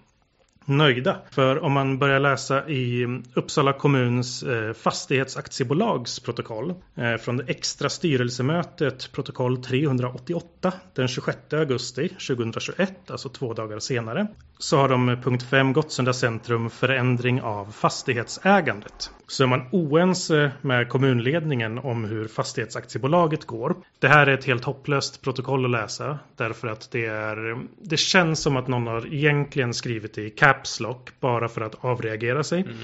[0.64, 1.16] nöjda.
[1.30, 7.88] För om man börjar läsa i Uppsala kommuns eh, fastighetsaktiebolags protokoll eh, från det extra
[7.88, 14.26] styrelsemötet protokoll 388 den 26 augusti 2021, alltså två dagar senare,
[14.58, 19.10] så har de eh, punkt 5 Gottsunda centrum förändring av fastighetsägandet.
[19.26, 23.76] Så är man oense med kommunledningen om hur fastighetsaktiebolaget går.
[23.98, 28.42] Det här är ett helt hopplöst protokoll att läsa därför att det är det känns
[28.42, 32.60] som att någon har egentligen skrivit i Caps Lock bara för att avreagera sig.
[32.60, 32.76] Mm.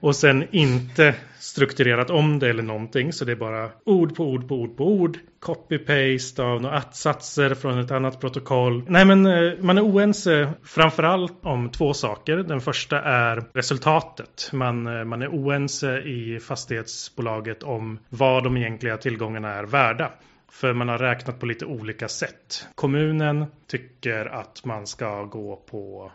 [0.00, 3.12] Och sen inte strukturerat om det eller någonting.
[3.12, 5.18] Så det är bara ord på ord på ord på ord.
[5.40, 8.84] Copy-paste av några att-satser från ett annat protokoll.
[8.88, 12.36] Nej men eh, man är oense framförallt om två saker.
[12.36, 14.50] Den första är resultatet.
[14.52, 20.10] Man, eh, man är oense i fastighetsbolaget om vad de egentliga tillgångarna är värda.
[20.52, 22.66] För man har räknat på lite olika sätt.
[22.74, 26.12] Kommunen tycker att man ska gå på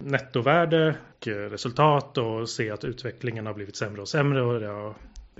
[0.00, 4.94] nettovärde och resultat och se att utvecklingen har blivit sämre och sämre och det har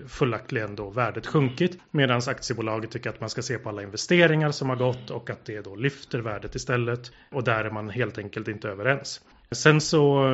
[0.07, 1.79] fullaktligen då värdet sjunkit.
[1.91, 5.45] Medan aktiebolaget tycker att man ska se på alla investeringar som har gått och att
[5.45, 7.13] det då lyfter värdet istället.
[7.31, 9.21] Och där är man helt enkelt inte överens.
[9.51, 10.25] Sen så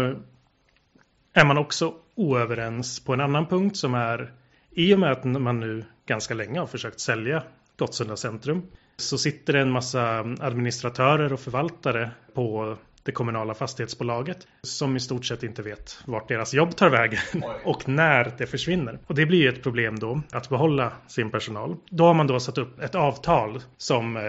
[1.32, 4.32] är man också oöverens på en annan punkt som är
[4.70, 7.42] i och med att man nu ganska länge har försökt sälja
[7.78, 8.62] Gottsunda centrum
[8.96, 15.24] så sitter det en massa administratörer och förvaltare på det kommunala fastighetsbolaget som i stort
[15.24, 17.20] sett inte vet vart deras jobb tar vägen
[17.64, 18.98] och när det försvinner.
[19.06, 21.76] Och det blir ju ett problem då att behålla sin personal.
[21.90, 24.22] Då har man då satt upp ett avtal som eh,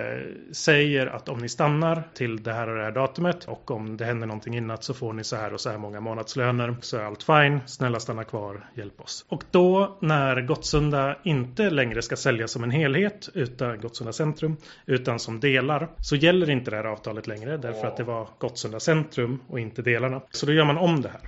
[0.51, 4.05] säger att om ni stannar till det här och det här datumet och om det
[4.05, 7.03] händer någonting innan så får ni så här och så här många månadslöner så är
[7.03, 7.59] allt fine.
[7.65, 9.25] Snälla stanna kvar, hjälp oss.
[9.27, 15.19] Och då när Gottsunda inte längre ska säljas som en helhet utan Gottsunda centrum utan
[15.19, 18.79] som delar så gäller inte det här avtalet längre därför att det var Gottsunda Uppsala
[18.79, 20.21] centrum och inte delarna.
[20.31, 21.21] Så då gör man om det här.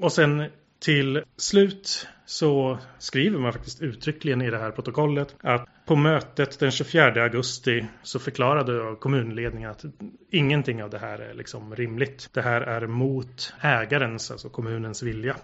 [0.00, 0.44] Och sen
[0.80, 6.70] till slut så skriver man faktiskt uttryckligen i det här protokollet att på mötet den
[6.70, 9.84] 24 augusti så förklarade kommunledningen att
[10.30, 12.28] ingenting av det här är liksom rimligt.
[12.32, 15.36] Det här är mot ägarens, alltså kommunens vilja.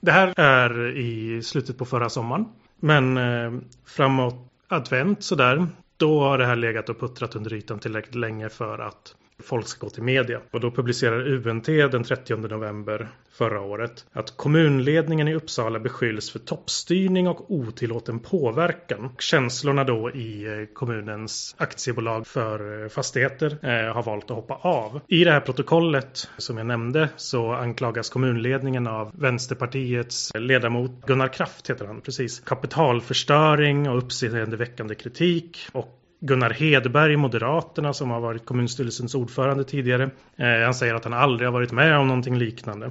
[0.00, 2.44] Det här är i slutet på förra sommaren.
[2.80, 3.52] Men eh,
[3.86, 4.34] framåt
[4.68, 9.14] advent sådär, då har det här legat och puttrat under ytan tillräckligt länge för att
[9.42, 10.40] folk ska gå till media.
[10.50, 16.38] Och då publicerar UNT den 30 november förra året att kommunledningen i Uppsala beskylls för
[16.38, 19.10] toppstyrning och otillåten påverkan.
[19.18, 25.00] Känslorna då i eh, kommunens aktiebolag för eh, fastigheter eh, har valt att hoppa av.
[25.08, 31.70] I det här protokollet som jag nämnde så anklagas kommunledningen av Vänsterpartiets ledamot Gunnar Kraft
[31.70, 32.40] heter han precis.
[32.40, 40.10] Kapitalförstöring och uppseendeväckande kritik och Gunnar Hedberg, Moderaterna, som har varit kommunstyrelsens ordförande tidigare.
[40.36, 42.90] Eh, han säger att han aldrig har varit med om någonting liknande.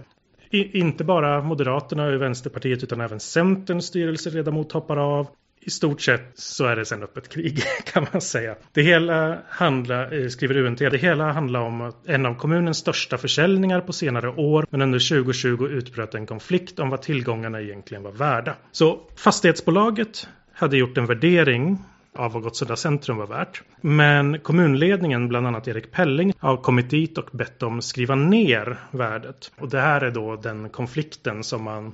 [0.50, 5.28] I, inte bara Moderaterna och Vänsterpartiet utan även Centerns styrelseledamot hoppar av.
[5.62, 7.64] I stort sett så är det sen öppet krig
[7.94, 8.56] kan man säga.
[8.72, 13.82] Det hela handlar, eh, skriver UNT, det hela handlar om en av kommunens största försäljningar
[13.82, 14.66] på senare år.
[14.70, 18.56] Men under 2020 utbröt en konflikt om vad tillgångarna egentligen var värda.
[18.72, 21.78] Så fastighetsbolaget hade gjort en värdering
[22.16, 23.64] av vad Gottsunda centrum var värt.
[23.82, 29.52] Men kommunledningen, bland annat Erik Pelling, har kommit dit och bett dem skriva ner värdet.
[29.58, 31.94] Och det här är då den konflikten som man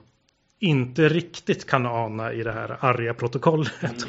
[0.59, 4.07] inte riktigt kan ana i det här arga protokollet.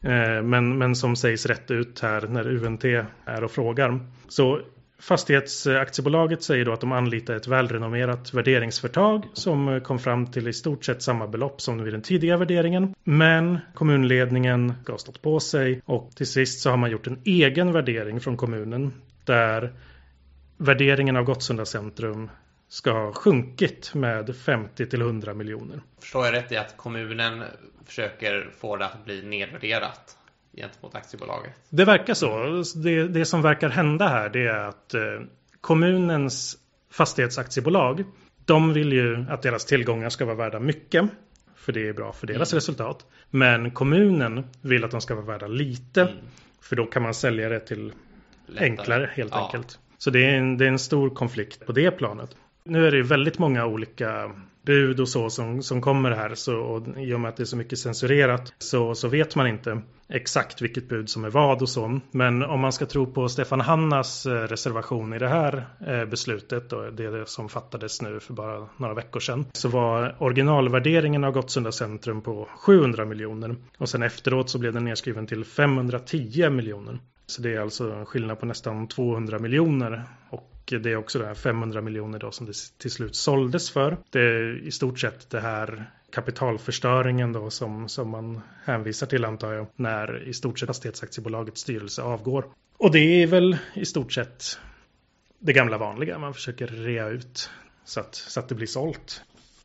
[0.00, 0.50] Mm.
[0.50, 2.84] men, men som sägs rätt ut här när UNT
[3.24, 4.00] är och frågar.
[4.28, 4.60] Så
[5.00, 10.52] Fastighetsaktiebolaget säger då att de anlitar ett välrenommerat värderingsföretag som eh, kom fram till i
[10.52, 12.94] stort sett samma belopp som vid den tidiga värderingen.
[13.04, 17.72] Men kommunledningen har stått på sig och till sist så har man gjort en egen
[17.72, 18.92] värdering från kommunen
[19.24, 19.72] där
[20.56, 22.30] värderingen av Gottsunda centrum
[22.68, 25.80] ska ha sjunkit med 50 till 100 miljoner.
[26.00, 27.44] Förstår jag rätt i att kommunen
[27.86, 30.17] försöker få det att bli nedvärderat?
[30.58, 31.52] Gentemot aktiebolaget.
[31.68, 32.62] Det verkar så.
[32.76, 35.00] Det, det som verkar hända här det är att eh,
[35.60, 36.56] kommunens
[36.90, 38.04] fastighetsaktiebolag
[38.48, 41.04] de vill ju att deras tillgångar ska vara värda mycket.
[41.56, 42.56] För det är bra för deras mm.
[42.56, 43.06] resultat.
[43.30, 46.02] Men kommunen vill att de ska vara värda lite.
[46.02, 46.14] Mm.
[46.60, 47.92] För då kan man sälja det till
[48.46, 48.70] Lättare.
[48.70, 49.44] enklare helt ja.
[49.44, 49.78] enkelt.
[49.98, 52.36] Så det är, en, det är en stor konflikt på det planet.
[52.68, 54.30] Nu är det väldigt många olika
[54.62, 56.34] bud och så som, som kommer här.
[56.34, 59.46] Så, och I och med att det är så mycket censurerat så, så vet man
[59.46, 62.00] inte exakt vilket bud som är vad och så.
[62.10, 66.72] Men om man ska tro på Stefan Hannas eh, reservation i det här eh, beslutet
[66.72, 71.72] och det som fattades nu för bara några veckor sedan så var originalvärderingen av Gottsunda
[71.72, 76.98] centrum på 700 miljoner och sen efteråt så blev den nedskriven till 510 miljoner.
[77.30, 81.26] Så det är alltså en skillnad på nästan 200 miljoner och det är också det
[81.26, 83.96] här 500 miljoner då som det till slut såldes för.
[84.10, 89.52] Det är i stort sett det här kapitalförstöringen då som, som man hänvisar till antar
[89.52, 92.44] jag när i stort sett Fastighetsaktiebolagets styrelse avgår.
[92.78, 94.58] Och det är väl i stort sett
[95.38, 96.18] det gamla vanliga.
[96.18, 97.50] Man försöker rea ut
[97.84, 99.22] så att, så att det blir sålt.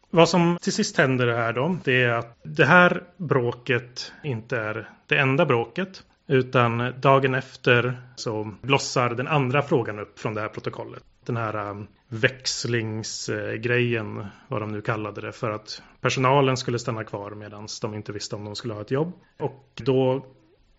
[0.10, 4.90] Vad som till sist händer här då, det är att det här bråket inte är
[5.08, 6.04] det enda bråket.
[6.28, 11.04] Utan dagen efter så blossar den andra frågan upp från det här protokollet.
[11.26, 17.32] Den här um, växlingsgrejen, vad de nu kallade det, för att personalen skulle stanna kvar
[17.32, 19.14] medan de inte visste om de skulle ha ett jobb.
[19.40, 20.26] Och då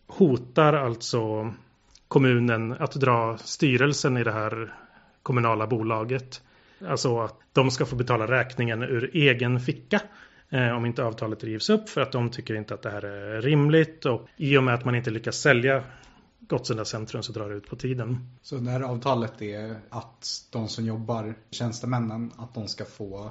[0.07, 1.53] hotar alltså
[2.09, 4.75] kommunen att dra styrelsen i det här
[5.23, 6.43] kommunala bolaget.
[6.89, 10.01] Alltså att de ska få betala räkningen ur egen ficka
[10.55, 14.05] om inte avtalet rivs upp för att de tycker inte att det här är rimligt
[14.07, 15.85] och i och med att man inte lyckas sälja
[16.49, 18.29] Gottsunda centrum så drar det ut på tiden.
[18.43, 23.31] Så det här avtalet är att de som jobbar, tjänstemännen, att de ska få,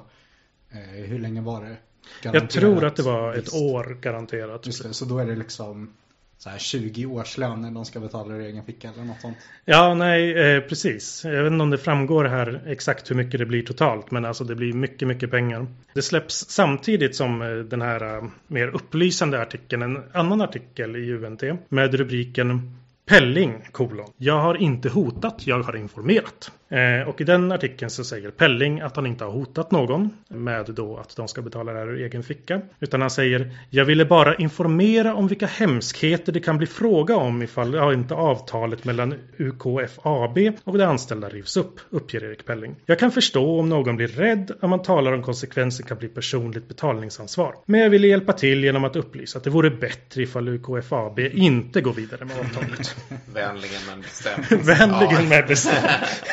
[0.70, 1.76] eh, hur länge var det?
[2.22, 4.66] Jag tror att det var ett år garanterat.
[4.66, 5.92] Just det, så då är det liksom
[6.38, 9.36] så här 20 årslöner de ska betala ur egen ficka eller något sånt.
[9.64, 11.24] Ja, nej, eh, precis.
[11.24, 14.44] Jag vet inte om det framgår här exakt hur mycket det blir totalt, men alltså
[14.44, 15.66] det blir mycket, mycket pengar.
[15.94, 21.12] Det släpps samtidigt som eh, den här eh, mer upplysande artikeln, en annan artikel i
[21.12, 24.06] UNT med rubriken Pelling, kolon.
[24.16, 26.52] Jag har inte hotat, jag har informerat.
[26.68, 30.66] Eh, och i den artikeln så säger Pelling att han inte har hotat någon med
[30.66, 32.60] då att de ska betala det här ur egen ficka.
[32.80, 37.42] Utan han säger Jag ville bara informera om vilka hemskheter det kan bli fråga om
[37.42, 42.76] ifall ja, inte avtalet mellan UKFAB och de anställda rivs upp, uppger Erik Pelling.
[42.86, 46.68] Jag kan förstå om någon blir rädd om man talar om konsekvensen kan bli personligt
[46.68, 47.54] betalningsansvar.
[47.66, 51.80] Men jag ville hjälpa till genom att upplysa att det vore bättre ifall UKFAB inte
[51.80, 52.93] går vidare med avtalet.
[53.34, 54.52] Vänligen men bestämt.
[54.66, 55.86] Vänligen men bestämt.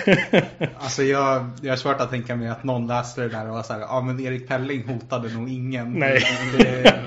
[0.80, 3.64] Alltså jag, jag har svårt att tänka mig att någon läste det där och var
[3.64, 5.94] såhär, ja men Erik Pelling hotade nog ingen.
[5.94, 6.24] Nej.
[6.58, 7.02] Det,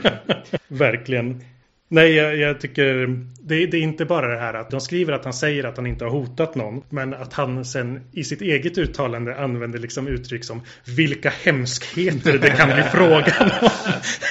[0.68, 1.44] Verkligen.
[1.88, 3.06] Nej, jag, jag tycker
[3.40, 5.86] det, det, är inte bara det här att de skriver att han säger att han
[5.86, 6.82] inte har hotat någon.
[6.88, 10.62] Men att han sen i sitt eget uttalande använder liksom uttryck som
[10.96, 13.68] vilka hemskheter det kan bli frågan om.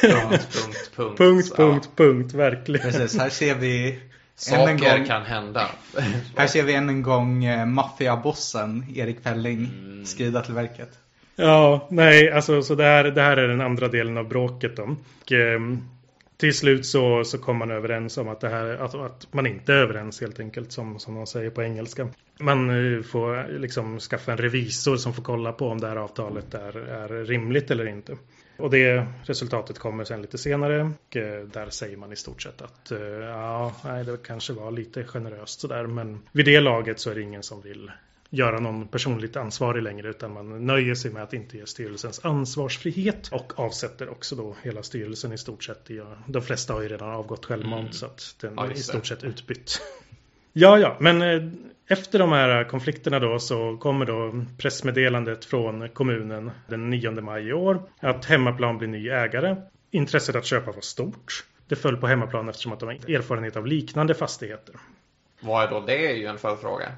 [0.02, 1.18] Punkt, punkt, punkt.
[1.18, 2.92] punkt, punkt, punkt, verkligen.
[2.92, 4.00] precis, här ser vi
[4.36, 5.70] Saker gång, kan hända.
[6.36, 9.70] här ser vi än en gång eh, maffiabossen Erik Pelling
[10.06, 11.00] skrida till verket.
[11.36, 14.96] Ja, nej, alltså så det här, det här är den andra delen av bråket då.
[15.22, 15.90] Och, ehm,
[16.38, 19.74] till slut så, så kom man överens om att, det här, att, att man inte
[19.74, 22.08] är överens helt enkelt som, som de säger på engelska.
[22.40, 26.54] Man eh, får liksom skaffa en revisor som får kolla på om det här avtalet
[26.54, 28.18] är, är rimligt eller inte.
[28.58, 30.82] Och det resultatet kommer sen lite senare.
[30.84, 34.72] Och eh, där säger man i stort sett att eh, ja, nej, det kanske var
[34.72, 35.88] lite generöst sådär.
[35.88, 37.92] Men vid det laget så är det ingen som vill
[38.30, 43.30] göra någon personligt ansvarig längre utan man nöjer sig med att inte ge styrelsens ansvarsfrihet
[43.32, 45.90] och avsätter också då hela styrelsen i stort sett.
[46.28, 49.24] De flesta har ju redan avgått självmant så att den Ja, är i stort sett
[49.24, 49.82] utbytt.
[50.56, 51.52] Ja, ja, men eh,
[51.88, 57.54] efter de här konflikterna då så kommer då pressmeddelandet från kommunen den 9 maj i
[57.54, 59.56] år att Hemmaplan blir ny ägare.
[59.92, 61.46] Intresset att köpa var stort.
[61.68, 64.76] Det föll på Hemmaplan eftersom att de har erfarenhet av liknande fastigheter.
[65.40, 66.12] Vad är då det?
[66.12, 66.92] är ju en följdfråga.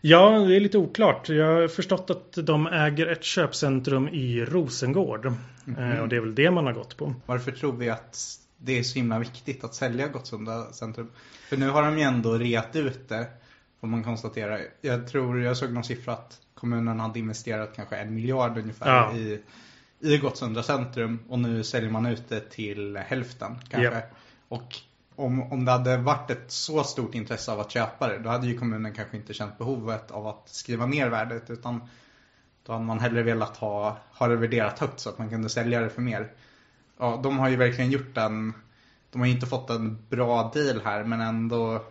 [0.00, 1.28] Ja, det är lite oklart.
[1.28, 5.26] Jag har förstått att de äger ett köpcentrum i Rosengård.
[5.78, 7.14] Eh, Och det är väl det man har gått på.
[7.26, 8.18] Varför tror vi att
[8.58, 11.10] det är så himla viktigt att sälja Gottsunda centrum?
[11.48, 13.26] För nu har de ju ändå reat ut det,
[13.82, 14.58] får man konstatera.
[14.80, 19.12] Jag tror, jag såg någon siffra att kommunen hade investerat kanske en miljard ungefär Ja.
[19.16, 19.42] i,
[20.00, 21.18] i Gottsunda centrum.
[21.28, 23.94] Och nu säljer man ut det till hälften kanske.
[23.94, 24.02] Ja.
[24.48, 24.76] Och
[25.16, 28.46] om, om det hade varit ett så stort intresse av att köpa det, då hade
[28.46, 31.50] ju kommunen kanske inte känt behovet av att skriva ner värdet.
[31.50, 31.80] Utan
[32.66, 35.80] då hade man hellre velat ha, ha det värderat högt så att man kunde sälja
[35.80, 36.32] det för mer.
[36.98, 38.54] Ja, de har ju verkligen gjort en...
[39.10, 41.84] De har ju inte fått en bra deal här men ändå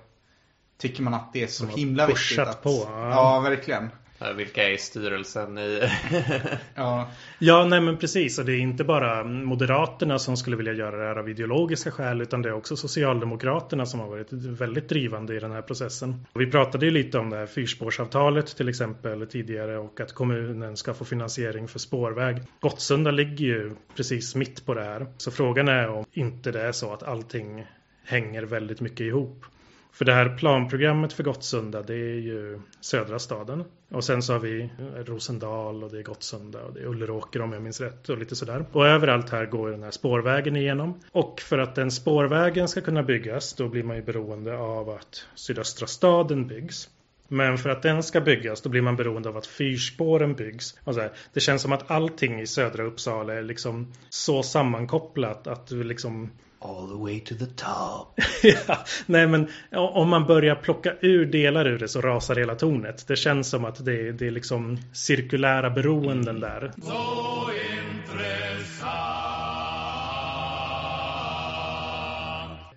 [0.82, 2.64] tycker man att det är så De himla viktigt att...
[2.64, 3.10] på, ja.
[3.10, 3.90] Ja, verkligen.
[4.36, 5.90] Vilka är i styrelsen i...
[6.76, 8.40] Ja, Ja, nej men precis.
[8.40, 12.22] Och det är inte bara Moderaterna som skulle vilja göra det här av ideologiska skäl
[12.22, 16.26] utan det är också Socialdemokraterna som har varit väldigt drivande i den här processen.
[16.34, 20.78] Och vi pratade ju lite om det här fyrspårsavtalet till exempel tidigare och att kommunen
[20.78, 22.42] ska få finansiering för spårväg.
[22.60, 25.06] Gottsunda ligger ju precis mitt på det här.
[25.18, 27.66] Så frågan är om inte det är så att allting
[28.06, 29.46] hänger väldigt mycket ihop.
[29.92, 33.64] För det här planprogrammet för Gottsunda det är ju södra staden.
[33.90, 34.70] Och sen så har vi
[35.06, 38.36] Rosendal och det är Gottsunda och det är Ulleråker om jag minns rätt och lite
[38.36, 38.66] sådär.
[38.72, 41.00] Och överallt här går den här spårvägen igenom.
[41.12, 45.26] Och för att den spårvägen ska kunna byggas då blir man ju beroende av att
[45.36, 46.90] sydöstra staden byggs.
[47.28, 50.80] Men för att den ska byggas då blir man beroende av att fyrspåren byggs.
[50.84, 55.48] Och så här, det känns som att allting i södra Uppsala är liksom så sammankopplat
[55.48, 56.30] att du liksom
[56.64, 58.20] All the way to the top.
[58.44, 63.08] ja, nej men om man börjar plocka ur delar ur det så rasar hela tornet.
[63.08, 66.72] Det känns som att det, är- det är liksom cirkulära beroenden där.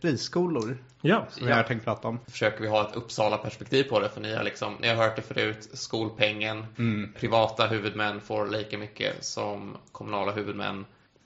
[0.02, 2.18] friskolor Ja, som jag har tänkt prata om.
[2.28, 5.22] försöker vi ha ett Uppsala-perspektiv på det, för ni har, liksom, ni har hört det
[5.22, 6.66] förut, skolpengen,
[7.20, 10.84] privata huvudmän får lika mycket som kommunala huvudmän.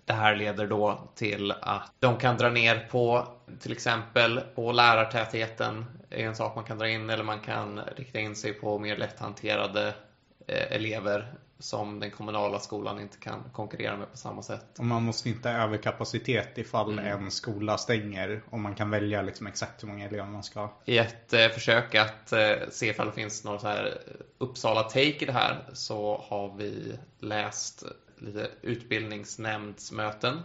[0.09, 3.29] Det här leder då till att de kan dra ner på
[3.61, 8.19] till exempel på lärartätheten är en sak man kan dra in eller man kan rikta
[8.19, 9.95] in sig på mer lätthanterade
[10.47, 14.79] eh, elever som den kommunala skolan inte kan konkurrera med på samma sätt.
[14.79, 19.47] Och man måste inte ha överkapacitet ifall en skola stänger och man kan välja liksom
[19.47, 20.81] exakt hur många elever man ska ha.
[20.85, 23.99] I ett eh, försök att eh, se ifall det finns några så här
[24.39, 27.85] Uppsala-take i det här så har vi läst
[28.21, 30.41] lite utbildningsnämndsmöten,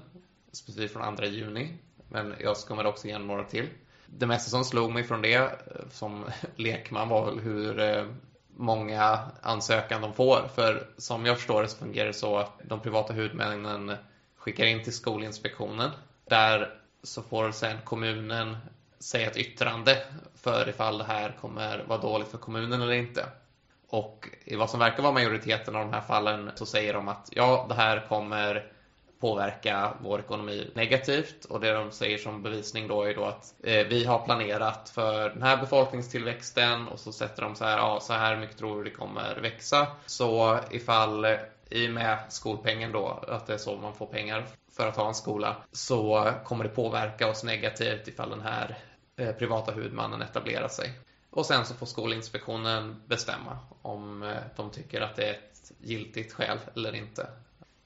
[0.51, 1.77] specifikt från 2 juni.
[2.09, 3.69] Men jag skummade också igenom några till.
[4.05, 5.51] Det mesta som slog mig från det
[5.91, 8.05] som lekman var väl hur eh,
[8.57, 10.47] många ansökan de får.
[10.55, 13.95] För som jag förstår det så fungerar det så att de privata huvudmännen
[14.37, 15.91] skickar in till Skolinspektionen.
[16.25, 18.57] Där så får sen kommunen
[18.99, 19.97] säga ett yttrande
[20.35, 23.25] för ifall det här kommer vara dåligt för kommunen eller inte.
[23.93, 27.29] Och i vad som verkar vara majoriteten av de här fallen så säger de att
[27.31, 28.71] ja, det här kommer
[29.19, 33.87] påverka vår ekonomi negativt och det de säger som bevisning då är då att eh,
[33.87, 38.13] vi har planerat för den här befolkningstillväxten och så sätter de så här, ja så
[38.13, 39.87] här mycket tror vi det kommer växa.
[40.05, 41.25] Så ifall
[41.69, 44.45] i och med skolpengen då, att det är så man får pengar
[44.77, 48.77] för att ha en skola, så kommer det påverka oss negativt ifall den här
[49.17, 50.91] eh, privata huvudmannen etablerar sig.
[51.33, 56.33] Och sen så får Skolinspektionen bestämma om eh, de tycker att det är ett giltigt
[56.33, 57.27] skäl eller inte.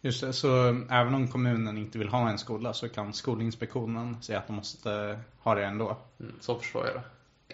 [0.01, 4.39] Just det, så även om kommunen inte vill ha en skola så kan Skolinspektionen säga
[4.39, 5.97] att de måste ha det ändå.
[6.19, 7.01] Mm, så förstår jag det.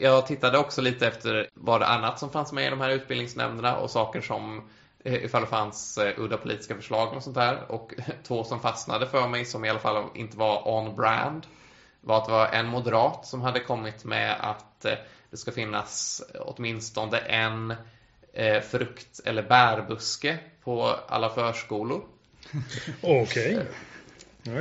[0.05, 3.75] Jag tittade också lite efter vad det annat som fanns med i de här utbildningsnämnderna
[3.75, 4.61] och saker som
[5.03, 7.71] eh, ifall det fanns eh, udda politiska förslag och sånt där.
[7.71, 11.47] Och två som fastnade för mig som i alla fall inte var on brand
[12.01, 14.93] var att det var en moderat som hade kommit med att eh,
[15.33, 17.73] det ska finnas åtminstone en
[18.33, 22.03] eh, frukt eller bärbuske på alla förskolor.
[23.01, 23.65] okej.
[24.43, 24.51] Ja,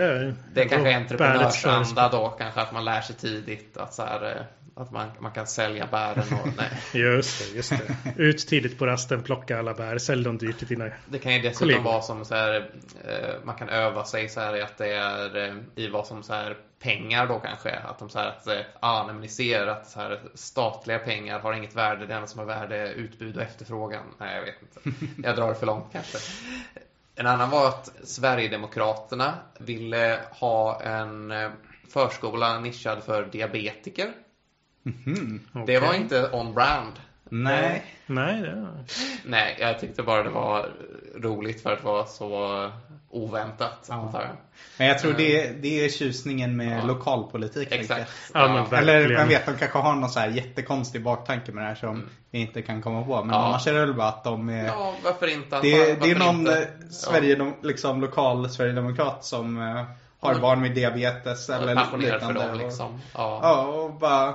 [0.55, 4.37] Det är kanske är entreprenörsanda då, kanske att man lär sig tidigt att, så här,
[4.37, 4.43] eh,
[4.83, 7.03] att man, man kan sälja bären och nej.
[7.03, 8.23] Just det, just det.
[8.23, 10.91] Ut tidigt på rasten, plocka alla bär, sälj dem dyrt till dina...
[11.07, 11.85] Det kan ju dessutom Kollegor.
[11.85, 12.70] vara som så här,
[13.05, 16.33] eh, man kan öva sig så här att det är eh, i vad som så
[16.33, 17.70] här pengar då kanske.
[17.70, 20.99] Att de så här att, eh, ah, nej, men ni ser att så här, statliga
[20.99, 22.07] pengar har inget värde.
[22.07, 24.05] Det enda som har värde är utbud och efterfrågan.
[24.18, 25.07] Nej, jag vet inte.
[25.28, 26.18] Jag drar det för långt kanske.
[27.14, 31.51] En annan var att Sverigedemokraterna ville ha en eh,
[31.89, 34.12] förskola nischad för diabetiker.
[35.66, 36.93] Det var inte on brand.
[37.24, 37.85] Nej.
[38.07, 38.85] Nej, det är...
[39.24, 40.70] Nej, jag tyckte bara det var
[41.16, 42.70] roligt för att vara så
[43.13, 43.91] oväntat.
[43.91, 44.31] antar jag.
[44.79, 46.85] Men jag tror det, det är tjusningen med Ja.
[46.87, 47.69] lokalpolitik.
[47.73, 48.11] Exakt.
[48.35, 48.67] Ja.
[48.73, 52.09] Eller man vet, de kanske har någon så här jättekonstig baktanke med det här som
[52.31, 53.15] vi inte kan komma på.
[53.15, 53.35] Men Mm.
[53.35, 53.47] Ja.
[53.47, 54.67] annars är det väl bara att de är...
[54.67, 55.61] Ja, varför inte?
[55.63, 56.59] det, är- det är Varför någon inte?
[56.63, 59.85] eh, Sverige, liksom, lokal Sverigedemokrat som eh,
[60.21, 60.41] har Ja.
[60.41, 62.49] barn med diabetes Ja, eller passionerad för liknande.
[62.53, 63.01] dem liksom.
[63.15, 63.41] Ja.
[63.43, 64.35] Ja, och bara...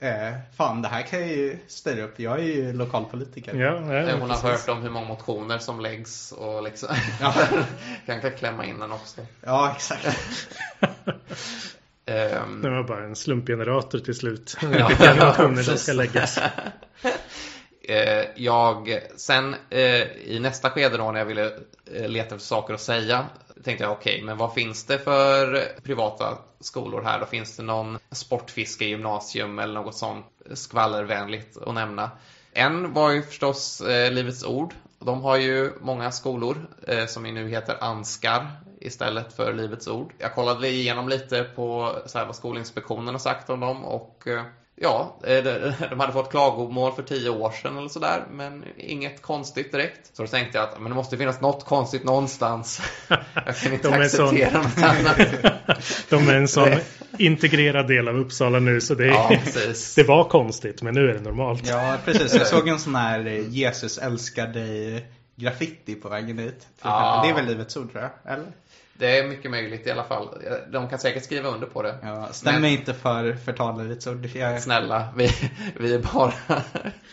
[0.00, 2.18] Eh, fan, det här kan jag ju styra upp.
[2.20, 3.54] Jag är ju lokalpolitiker.
[3.54, 4.66] Ja, nej, Eh, Hon har precis.
[4.66, 6.88] hört om hur många motioner som läggs och liksom
[7.20, 7.34] Ja.
[8.06, 9.20] kanske klämma in den också.
[9.40, 10.06] Ja, exakt.
[12.06, 14.56] Ehm, Det var bara en slumpgenerator till slut.
[14.78, 16.38] Ja, Vilka ja, motioner som ska läggas.
[17.88, 21.44] eh, jag, sen eh, i nästa skede då när jag ville
[21.94, 23.26] eh, leta efter saker att säga
[23.62, 27.20] tänkte jag okej, men vad finns det för privata skolor här?
[27.20, 32.10] Då finns det någon sportfiskegymnasium eller något sånt skvallervänligt att nämna.
[32.52, 34.74] En var ju förstås eh, Livets Ord.
[34.98, 38.50] De har ju många skolor eh, som ju nu heter Anskar
[38.80, 40.12] istället för Livets Ord.
[40.18, 44.44] Jag kollade igenom lite på så här, vad Skolinspektionen har sagt om dem och eh,
[44.76, 49.22] ja, eh, de de hade fått klagomål för tio år sedan eller sådär, men inget
[49.22, 50.16] konstigt direkt.
[50.16, 52.82] Så då tänkte jag att men det måste finnas något konstigt någonstans.
[53.34, 55.18] Jag kan inte De är sån- acceptera något annat.
[56.10, 56.68] De är en sån
[57.18, 59.94] integrerad del av Uppsala nu så det, Ja, precis.
[59.94, 61.66] det var konstigt men nu är det normalt.
[61.68, 62.34] Ja, precis.
[62.34, 65.06] Jag såg en sån här eh, Jesus älskar dig
[65.36, 66.66] graffiti på vägen dit.
[66.82, 67.20] Ja.
[67.24, 68.32] Det är väl Livets Ord tror jag?
[68.32, 68.46] Eller?
[68.98, 70.28] Det är mycket möjligt i alla fall.
[70.72, 71.98] De kan säkert skriva under på det.
[72.02, 74.26] Ja, stämmer Men- inte för förtal Livets Ord.
[74.34, 75.30] Jag, Snälla, vi,
[75.80, 76.32] vi är bara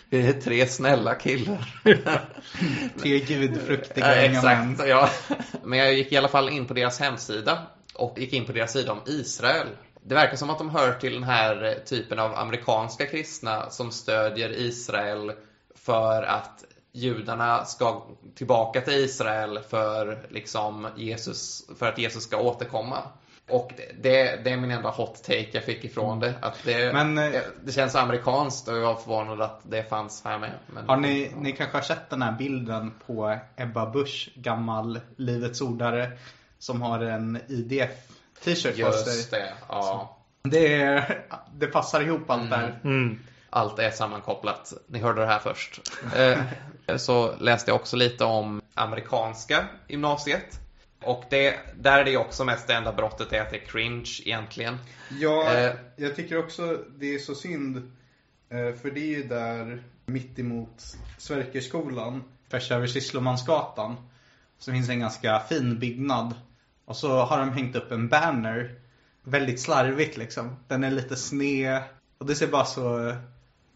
[0.10, 1.76] vi är tre snälla killar.
[3.02, 4.72] tre gudfruktiga Ja, unga män.
[4.72, 5.10] exakt, ja.
[5.64, 7.58] Men jag gick i alla fall in på deras hemsida
[7.94, 9.68] och gick in på deras sida om Israel.
[10.04, 14.50] Det verkar som att de hör till den här typen av amerikanska kristna som stödjer
[14.60, 15.32] Israel
[15.76, 18.04] för att judarna ska
[18.36, 23.04] tillbaka till Israel för, liksom Jesus, för att Jesus ska återkomma.
[23.50, 26.34] Och det, det, är min enda hot take jag fick ifrån det.
[26.42, 30.22] Att det, Men, eh, det, det känns amerikanskt och jag var förvånad att det fanns
[30.26, 30.52] här med.
[30.68, 35.62] Men, Har ni, ni kanske har sett den här bilden på Ebba Busch, gammal Livets
[35.62, 36.12] ordare,
[36.60, 39.16] som har en IDF-t-shirt på sig.
[39.16, 40.18] Just det, ja.
[40.44, 42.80] Det, är, det passar ihop allt där.
[42.84, 43.20] Mm.
[43.50, 44.74] Allt är sammankopplat.
[44.88, 45.82] Ni hörde det här först.
[46.88, 50.60] Eh, så läste jag också lite om amerikanska gymnasiet.
[51.04, 54.10] Och det, där är det också mest det enda brottet är att det är cringe
[54.26, 54.78] egentligen.
[55.20, 55.74] Ja, Eh.
[55.96, 57.78] jag tycker också det är så synd.
[58.50, 60.84] eh, För det är ju där mitt emot
[61.18, 63.96] Sverkerskolan, tvärs över Sysslemansgatan.
[64.60, 66.34] Så finns en ganska fin byggnad.
[66.86, 68.76] Och så har de hängt upp en banner.
[69.24, 70.56] Väldigt slarvigt liksom.
[70.68, 71.82] Den är lite sned.
[72.18, 73.16] Och det ser bara så,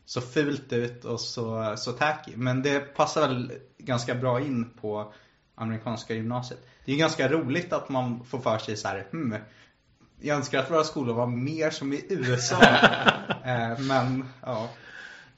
[0.05, 2.31] så fult ut och så, så tacky.
[2.35, 5.13] Men det passar väl ganska bra in på
[5.55, 6.59] amerikanska gymnasiet.
[6.85, 9.35] Det är ju ganska roligt att man får för sig så här, hmm,
[10.21, 12.61] jag önskar att våra skolor var mer som i USA.
[13.45, 14.69] eh, men ja.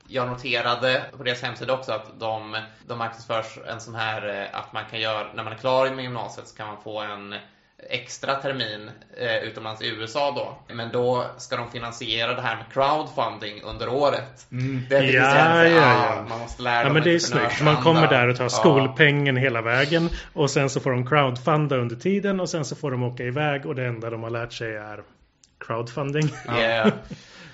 [0.09, 4.74] Jag noterade på deras hemsida också att de, de marknadsförs en sån här eh, att
[4.74, 7.36] man kan göra, när man är klar med gymnasiet så kan man få en
[7.89, 10.73] extra termin eh, utomlands i USA då.
[10.75, 14.45] Men då ska de finansiera det här med crowdfunding under året.
[14.89, 16.25] Det tycker Ja, ja, ja.
[16.30, 17.61] Man måste lära Ja men det är snyggt.
[17.61, 18.49] Man kommer där och tar Ja.
[18.49, 20.09] skolpengen hela vägen.
[20.34, 23.65] Och sen så får de crowdfunda under tiden och sen så får de åka iväg
[23.65, 25.03] och det enda de har lärt sig är
[25.67, 26.30] crowdfunding.
[26.57, 26.91] Yeah.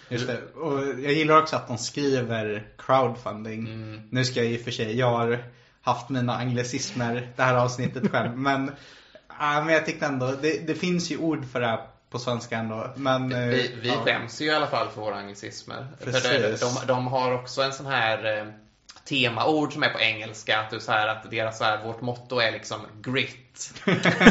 [0.09, 0.59] Just det.
[0.59, 3.67] Och jag gillar också att de skriver crowdfunding.
[4.09, 5.38] Nu ska jag i och för sig, jag har
[5.82, 8.38] haft mina anglicismer det här avsnittet själv.
[8.38, 8.71] Men,
[9.39, 12.57] ja, men jag tyckte ändå, det, det finns ju ord för det här på svenska
[12.57, 12.89] ändå.
[12.95, 14.03] Men, eh, Vi, vi ja.
[14.05, 15.88] skäms ju i alla fall för våra anglicismer.
[15.99, 16.31] För Precis.
[16.31, 18.45] det, de, de har också en sån här eh,
[19.05, 20.59] temaord som är på engelska.
[20.59, 23.73] Att, så här, att deras, så här, vårt motto är liksom grit.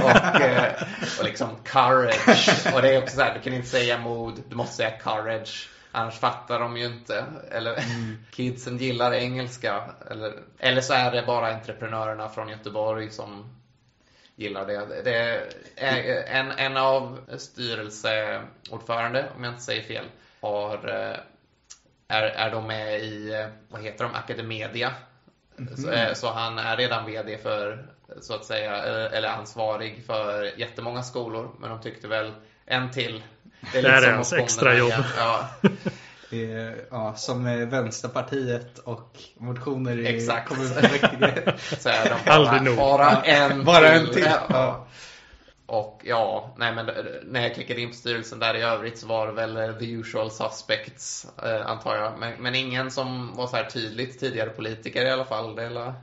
[0.05, 0.73] och, eh,
[1.19, 2.75] och liksom courage.
[2.75, 5.69] Och det är också så här, du kan inte säga mod, du måste säga courage.
[5.93, 7.25] Annars fattar de ju inte.
[7.51, 7.85] Eller
[8.31, 9.83] kidsen gillar engelska.
[10.11, 13.62] Eller, eller så är det bara entreprenörerna från Göteborg som
[14.43, 15.03] gillar det.
[15.05, 15.17] Det
[15.77, 20.05] är en, en av styrelseordförande, om jag inte säger fel,
[20.41, 21.17] har, eh,
[22.09, 24.93] är, är de med i, eh, vad heter de, Academedia.
[25.77, 27.87] Så, eh, så han är redan VD för,
[28.21, 28.77] så att säga,
[29.09, 31.51] eller ansvarig för jättemånga skolor.
[31.61, 32.33] Men de tyckte väl
[32.67, 33.23] en till.
[33.73, 34.89] Det Det här är hans motionerna extra jobb.
[34.89, 35.05] igen.
[35.17, 35.49] Ja,
[36.91, 40.49] Ja, som Vänsterpartiet och motioner i Exakt.
[40.49, 41.55] kommunfullmäktige.
[41.79, 42.77] så är de bara, Aldrig nog.
[42.77, 44.07] bara en Bara till.
[44.07, 44.29] en till.
[44.49, 44.87] Ja.
[45.67, 46.91] Och ja, nej men
[47.25, 49.91] när jag klickade in på styrelsen där i övrigt så var det väl eh, the
[49.93, 52.13] usual suspects eh, antar jag.
[52.19, 55.57] Men, men ingen som var så här tydligt tidigare politiker i alla fall.
[55.57, 55.95] Det är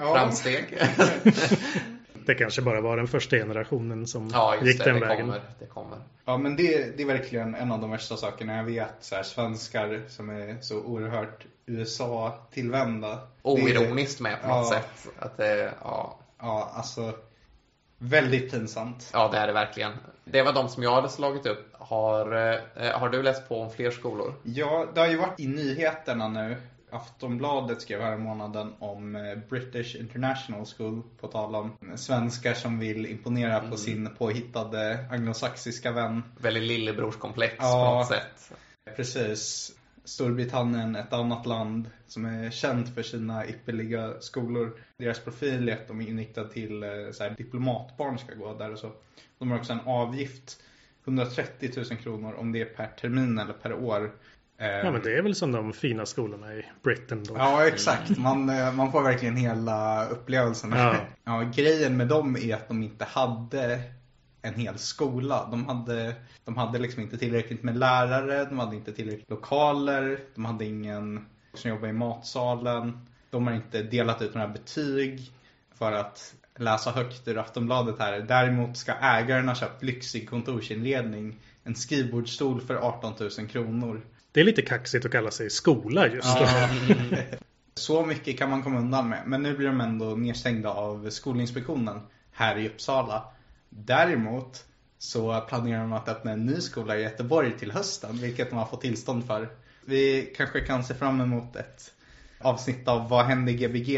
[0.00, 0.14] Ja.
[0.14, 0.78] framsteg.
[2.26, 4.84] Det kanske bara var den första generationen som ja, gick det.
[4.84, 5.26] den Det vägen.
[5.26, 5.40] kommer.
[5.58, 5.98] Det kommer.
[6.24, 8.94] Ja men det, det är verkligen en av de värsta sakerna jag vet.
[9.00, 13.08] Så här, svenskar som är så oerhört USA-tillvända.
[13.08, 14.70] Det är- Oironiskt med på något Ja.
[14.70, 15.12] sätt.
[15.18, 17.12] Att det, ja, Ja, alltså.
[17.98, 19.10] Väldigt pinsamt.
[19.12, 19.92] ja, det är det verkligen.
[20.24, 21.68] Det var de som jag hade slagit upp.
[21.72, 22.32] Har,
[22.76, 24.34] eh, har du läst på om fler skolor?
[24.42, 26.56] Ja, det har ju varit i nyheterna nu.
[26.90, 33.06] Aftonbladet skrev här månaden om eh, British International School på tal om svenskar som vill
[33.06, 36.22] imponera på sin påhittade anglosaxiska vän.
[36.40, 37.94] Väldigt lillebrorskomplex på Ja.
[37.94, 38.52] något sätt.
[38.96, 39.72] Precis.
[40.04, 44.80] Storbritannien, ett annat land som är känt för sina ypperliga skolor.
[44.98, 48.72] Deras profil är att de är inriktade till eh, så här, diplomatbarn ska gå där
[48.72, 48.92] och så.
[49.38, 50.62] De har också en avgift,
[51.04, 54.12] 130 000 kronor om det är per termin eller per år.
[54.58, 57.34] Ja men det är väl som de fina skolorna i Britain då.
[57.36, 58.18] Ja, exakt.
[58.18, 60.72] Man, eh, man får verkligen hela upplevelsen.
[60.72, 60.96] Ja.
[61.24, 63.80] Ja, grejen med dem är att de inte hade
[64.42, 65.48] en hel skola.
[65.50, 70.44] De hade, de hade liksom inte tillräckligt med lärare, de hade inte tillräckligt lokaler, de
[70.44, 73.06] hade ingen som jobbade i matsalen.
[73.30, 75.32] De har inte delat ut några betyg
[75.74, 78.20] för att läsa högt ur Aftonbladet här.
[78.20, 84.02] Däremot ska ägaren ha köpt lyxig kontorsinredning, en skrivbordsstol för 18 000 kronor.
[84.36, 86.46] Det är lite kaxigt att kalla sig skola just då.
[87.74, 89.22] Så mycket kan man komma undan med.
[89.26, 92.00] Men nu blir de ändå nedstängda av Skolinspektionen
[92.32, 93.22] här i Uppsala.
[93.68, 94.64] Däremot
[94.98, 98.66] så planerar de att öppna en ny skola i Göteborg till hösten, vilket de har
[98.66, 99.48] fått tillstånd för.
[99.84, 101.92] Vi kanske kan se fram emot ett
[102.38, 103.90] avsnitt av Vad hände i Gbg?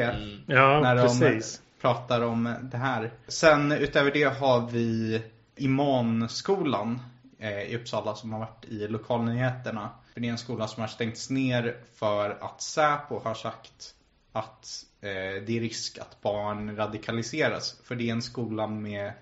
[0.47, 1.61] Ja, när de precis.
[1.81, 3.11] pratar om det här.
[3.29, 5.23] Sen utöver det har vi
[5.57, 7.01] Imanskolan
[7.39, 9.91] Eh, i Uppsala som har varit i lokalnyheterna.
[10.13, 13.95] För det är en skola som har stängts ner för att Säpo har sagt
[14.33, 17.81] att eh, det är risk att barn radikaliseras.
[17.85, 19.13] För det är en skola med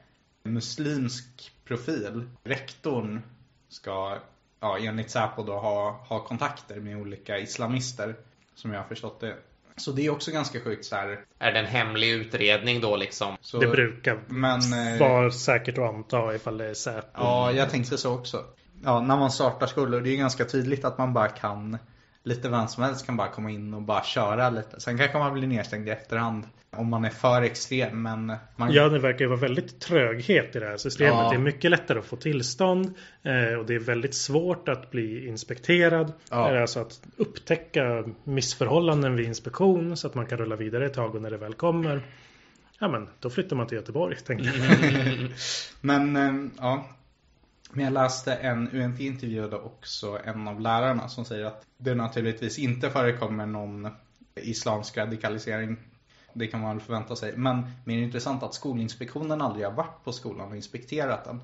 [0.43, 2.31] muslimsk profil.
[2.45, 3.23] Rektorn
[3.69, 4.19] ska,
[4.61, 8.17] ja, enligt Säpo då ha, ha kontakter med olika islamister,
[8.55, 9.37] som jag har förstått det.
[9.77, 11.21] Så det är också ganska sjukt så här.
[11.39, 13.37] Är det en hemlig utredning då liksom?
[13.41, 17.09] Så, Det brukar men, eh, vara säkert att anta ifall det är Säpo.
[17.15, 18.45] Ja, jag tänkte så också.
[18.85, 21.79] Ja, när man startar skolor, det är ganska tydligt att man bara kan
[22.27, 24.81] lite vem som helst kan bara komma in och bara köra lite.
[24.81, 28.03] Sen kanske man blir nedstängd i efterhand om man är för extrem.
[28.03, 28.73] Men man...
[28.73, 31.15] Ja, det verkar ju vara väldigt tröghet i det här systemet.
[31.15, 31.29] Ja.
[31.31, 35.29] Det är mycket lättare att få tillstånd eh, och det är väldigt svårt att bli
[35.29, 36.13] inspekterad.
[36.31, 36.55] Ja.
[36.55, 41.15] Eh, Alltså att upptäcka missförhållanden vid inspektion så att man kan rulla vidare ett tag
[41.15, 42.03] och när det väl kommer.
[42.79, 45.31] Ja, men då flyttar man till Göteborg, tänker jag.
[45.81, 46.87] Men eh, ja.
[47.73, 52.59] Men jag läste en UNT intervjuade också en av lärarna som säger att det naturligtvis
[52.59, 53.89] inte förekommer någon
[54.35, 55.77] islamsk radikalisering.
[56.33, 57.37] Det kan man väl förvänta sig.
[57.37, 61.41] Men mer intressant att Skolinspektionen aldrig har varit på skolan och inspekterat den.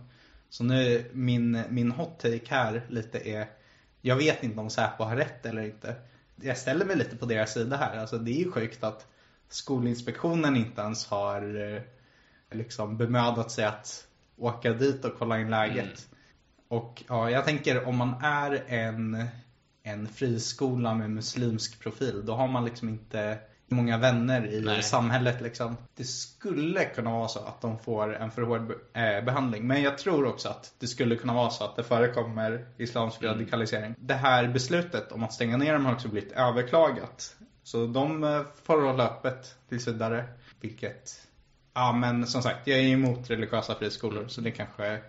[0.50, 3.48] Så nu min, min hot take här lite är
[4.00, 5.94] Jag vet inte om Säpo har rätt eller inte.
[6.36, 7.96] Jag ställer mig lite på deras sida här.
[7.98, 9.06] Alltså det är ju sjukt att
[9.48, 11.82] Skolinspektionen inte ens har eh,
[12.50, 14.06] liksom bemödat sig att
[14.36, 15.84] åka dit och kolla in läget.
[15.84, 16.11] Mm.
[16.72, 19.26] Och ja, jag tänker om man är en,
[19.82, 24.82] en friskola med muslimsk profil, då har man liksom inte många vänner i Nej.
[24.82, 25.76] samhället liksom.
[25.96, 29.66] Det skulle kunna vara så att de får en för hård eh, behandling.
[29.66, 33.34] Men jag tror också att det skulle kunna vara så att det förekommer islamsk Mm.
[33.34, 33.94] radikalisering.
[33.98, 37.36] Det här beslutet om att stänga ner dem har också blivit överklagat.
[37.62, 40.24] Så de eh, får hålla öppet tills vidare.
[40.60, 41.26] Vilket,
[41.74, 45.00] ja men som sagt, jag är emot religiösa friskolor så det kanske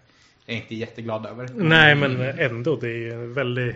[0.45, 1.49] är inte jätteglad över.
[1.55, 2.75] Nej, men ändå.
[2.75, 3.75] Det är ju väldigt...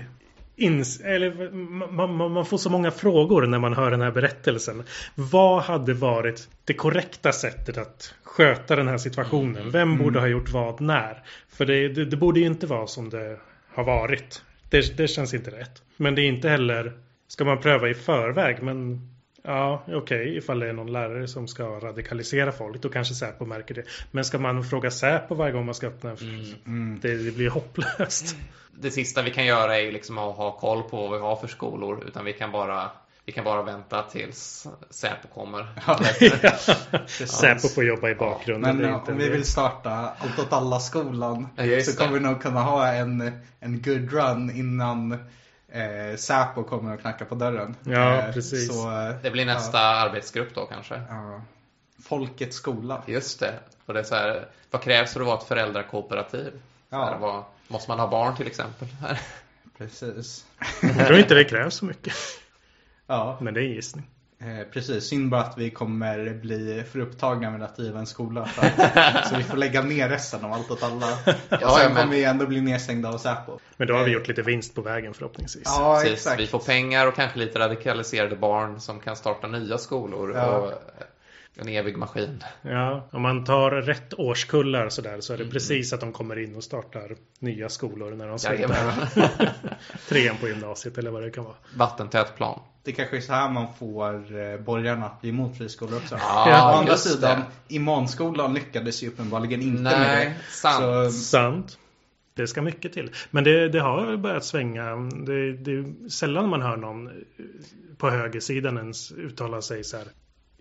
[0.60, 1.52] Ins eller,
[1.92, 4.84] man, man, man får så många frågor när man hör den här berättelsen.
[5.16, 9.72] Vad hade varit det korrekta sättet att sköta den här situationen?
[9.72, 11.24] Vem borde ha gjort vad när?
[11.50, 13.38] För det, det, det borde ju inte vara som det
[13.74, 14.42] har varit.
[14.70, 15.82] Det, det känns inte rätt.
[15.98, 16.94] Men det är inte heller...
[17.28, 18.64] Ska man pröva i förväg?
[18.64, 19.10] Men
[19.48, 23.76] ja, okej, ifall det är någon lärare som ska radikalisera folk, då kanske Säpo märker
[23.76, 23.84] det.
[24.12, 26.10] Men ska man fråga Säpo varje gång man ska öppna
[26.66, 27.00] en...
[27.02, 28.36] Det, det blir hopplöst.
[28.80, 31.36] Det sista vi kan göra är ju liksom att ha koll på vad vi har
[31.36, 32.04] för skolor.
[32.08, 32.92] Utan vi kan bara,
[33.26, 35.68] vi kan bara vänta tills Säpo kommer.
[37.26, 38.76] Säpo får jobba i bakgrunden.
[38.76, 42.14] Men det eh, inte om vi vill starta Allt åt alla skolan Ja, så kommer
[42.14, 42.20] det.
[42.20, 45.18] vi nog kunna ha en, en good run innan
[45.72, 47.76] eh, Säpo kommer och knackar på dörren.
[47.84, 48.68] Ja, Eh, precis.
[48.68, 51.02] Så, eh, Det blir nästa arbetsgrupp då kanske.
[51.10, 51.42] ja,
[52.04, 53.02] Folkets skola.
[53.06, 53.54] Just det.
[53.86, 56.54] Och det är så här, vad krävs för att vara ett föräldrakooperativ?
[56.90, 57.06] Ja.
[57.06, 58.88] här, vad, måste man ha barn till exempel?
[59.78, 60.46] Precis.
[60.82, 62.14] Jag tror inte det krävs så mycket.
[63.08, 64.08] Ja, Men det är en gissning.
[64.40, 65.04] Eh, precis.
[65.04, 68.46] Synd bara att vi kommer bli för upptagna med att driva en skola.
[68.46, 71.08] För att, så vi får lägga ner resten av Allt åt alla.
[71.16, 73.60] Och sen men- kommer vi ändå bli nedstängda av Säpo.
[73.78, 75.64] Men då har vi Eh, gjort lite vinst på vägen förhoppningsvis.
[75.66, 76.40] Ja, Precis, exakt.
[76.42, 80.34] vi får pengar och kanske lite radikaliserade barn som kan starta nya skolor.
[80.36, 80.46] Ja.
[80.58, 80.74] Och
[81.60, 82.44] en evig maskin.
[82.62, 86.56] Ja, om man tar rätt årskullar sådär så är det precis att de kommer in
[86.56, 88.78] och startar nya skolor när de slutar
[90.10, 91.56] trean på gymnasiet eller vad det kan vara.
[91.76, 92.60] Vattentät plan.
[92.88, 96.16] Det kanske är så här man får eh, borgarna att bli emot friskolor också.
[96.20, 97.10] Ja, Å andra just det.
[97.10, 100.52] sidan, imamskolan lyckades ju uppenbarligen inte med Nej, det.
[100.54, 101.14] sant.
[101.14, 101.78] Så, Sant.
[102.34, 103.12] Det ska mycket till.
[103.32, 104.96] Men det, det har börjat svänga.
[105.26, 107.10] Det, det är sällan man hör någon
[107.98, 110.06] på högersidan ens uttala sig så här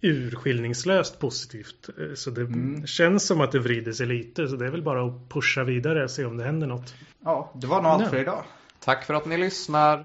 [0.02, 1.88] urskillningslöst positivt.
[2.14, 2.48] Så det
[2.88, 4.48] känns som att det vrider sig lite.
[4.48, 6.94] Så det är väl bara att pusha vidare och se om det händer något.
[7.24, 8.44] ja, det var nog allt för idag.
[8.84, 10.04] Tack för att ni lyssnar.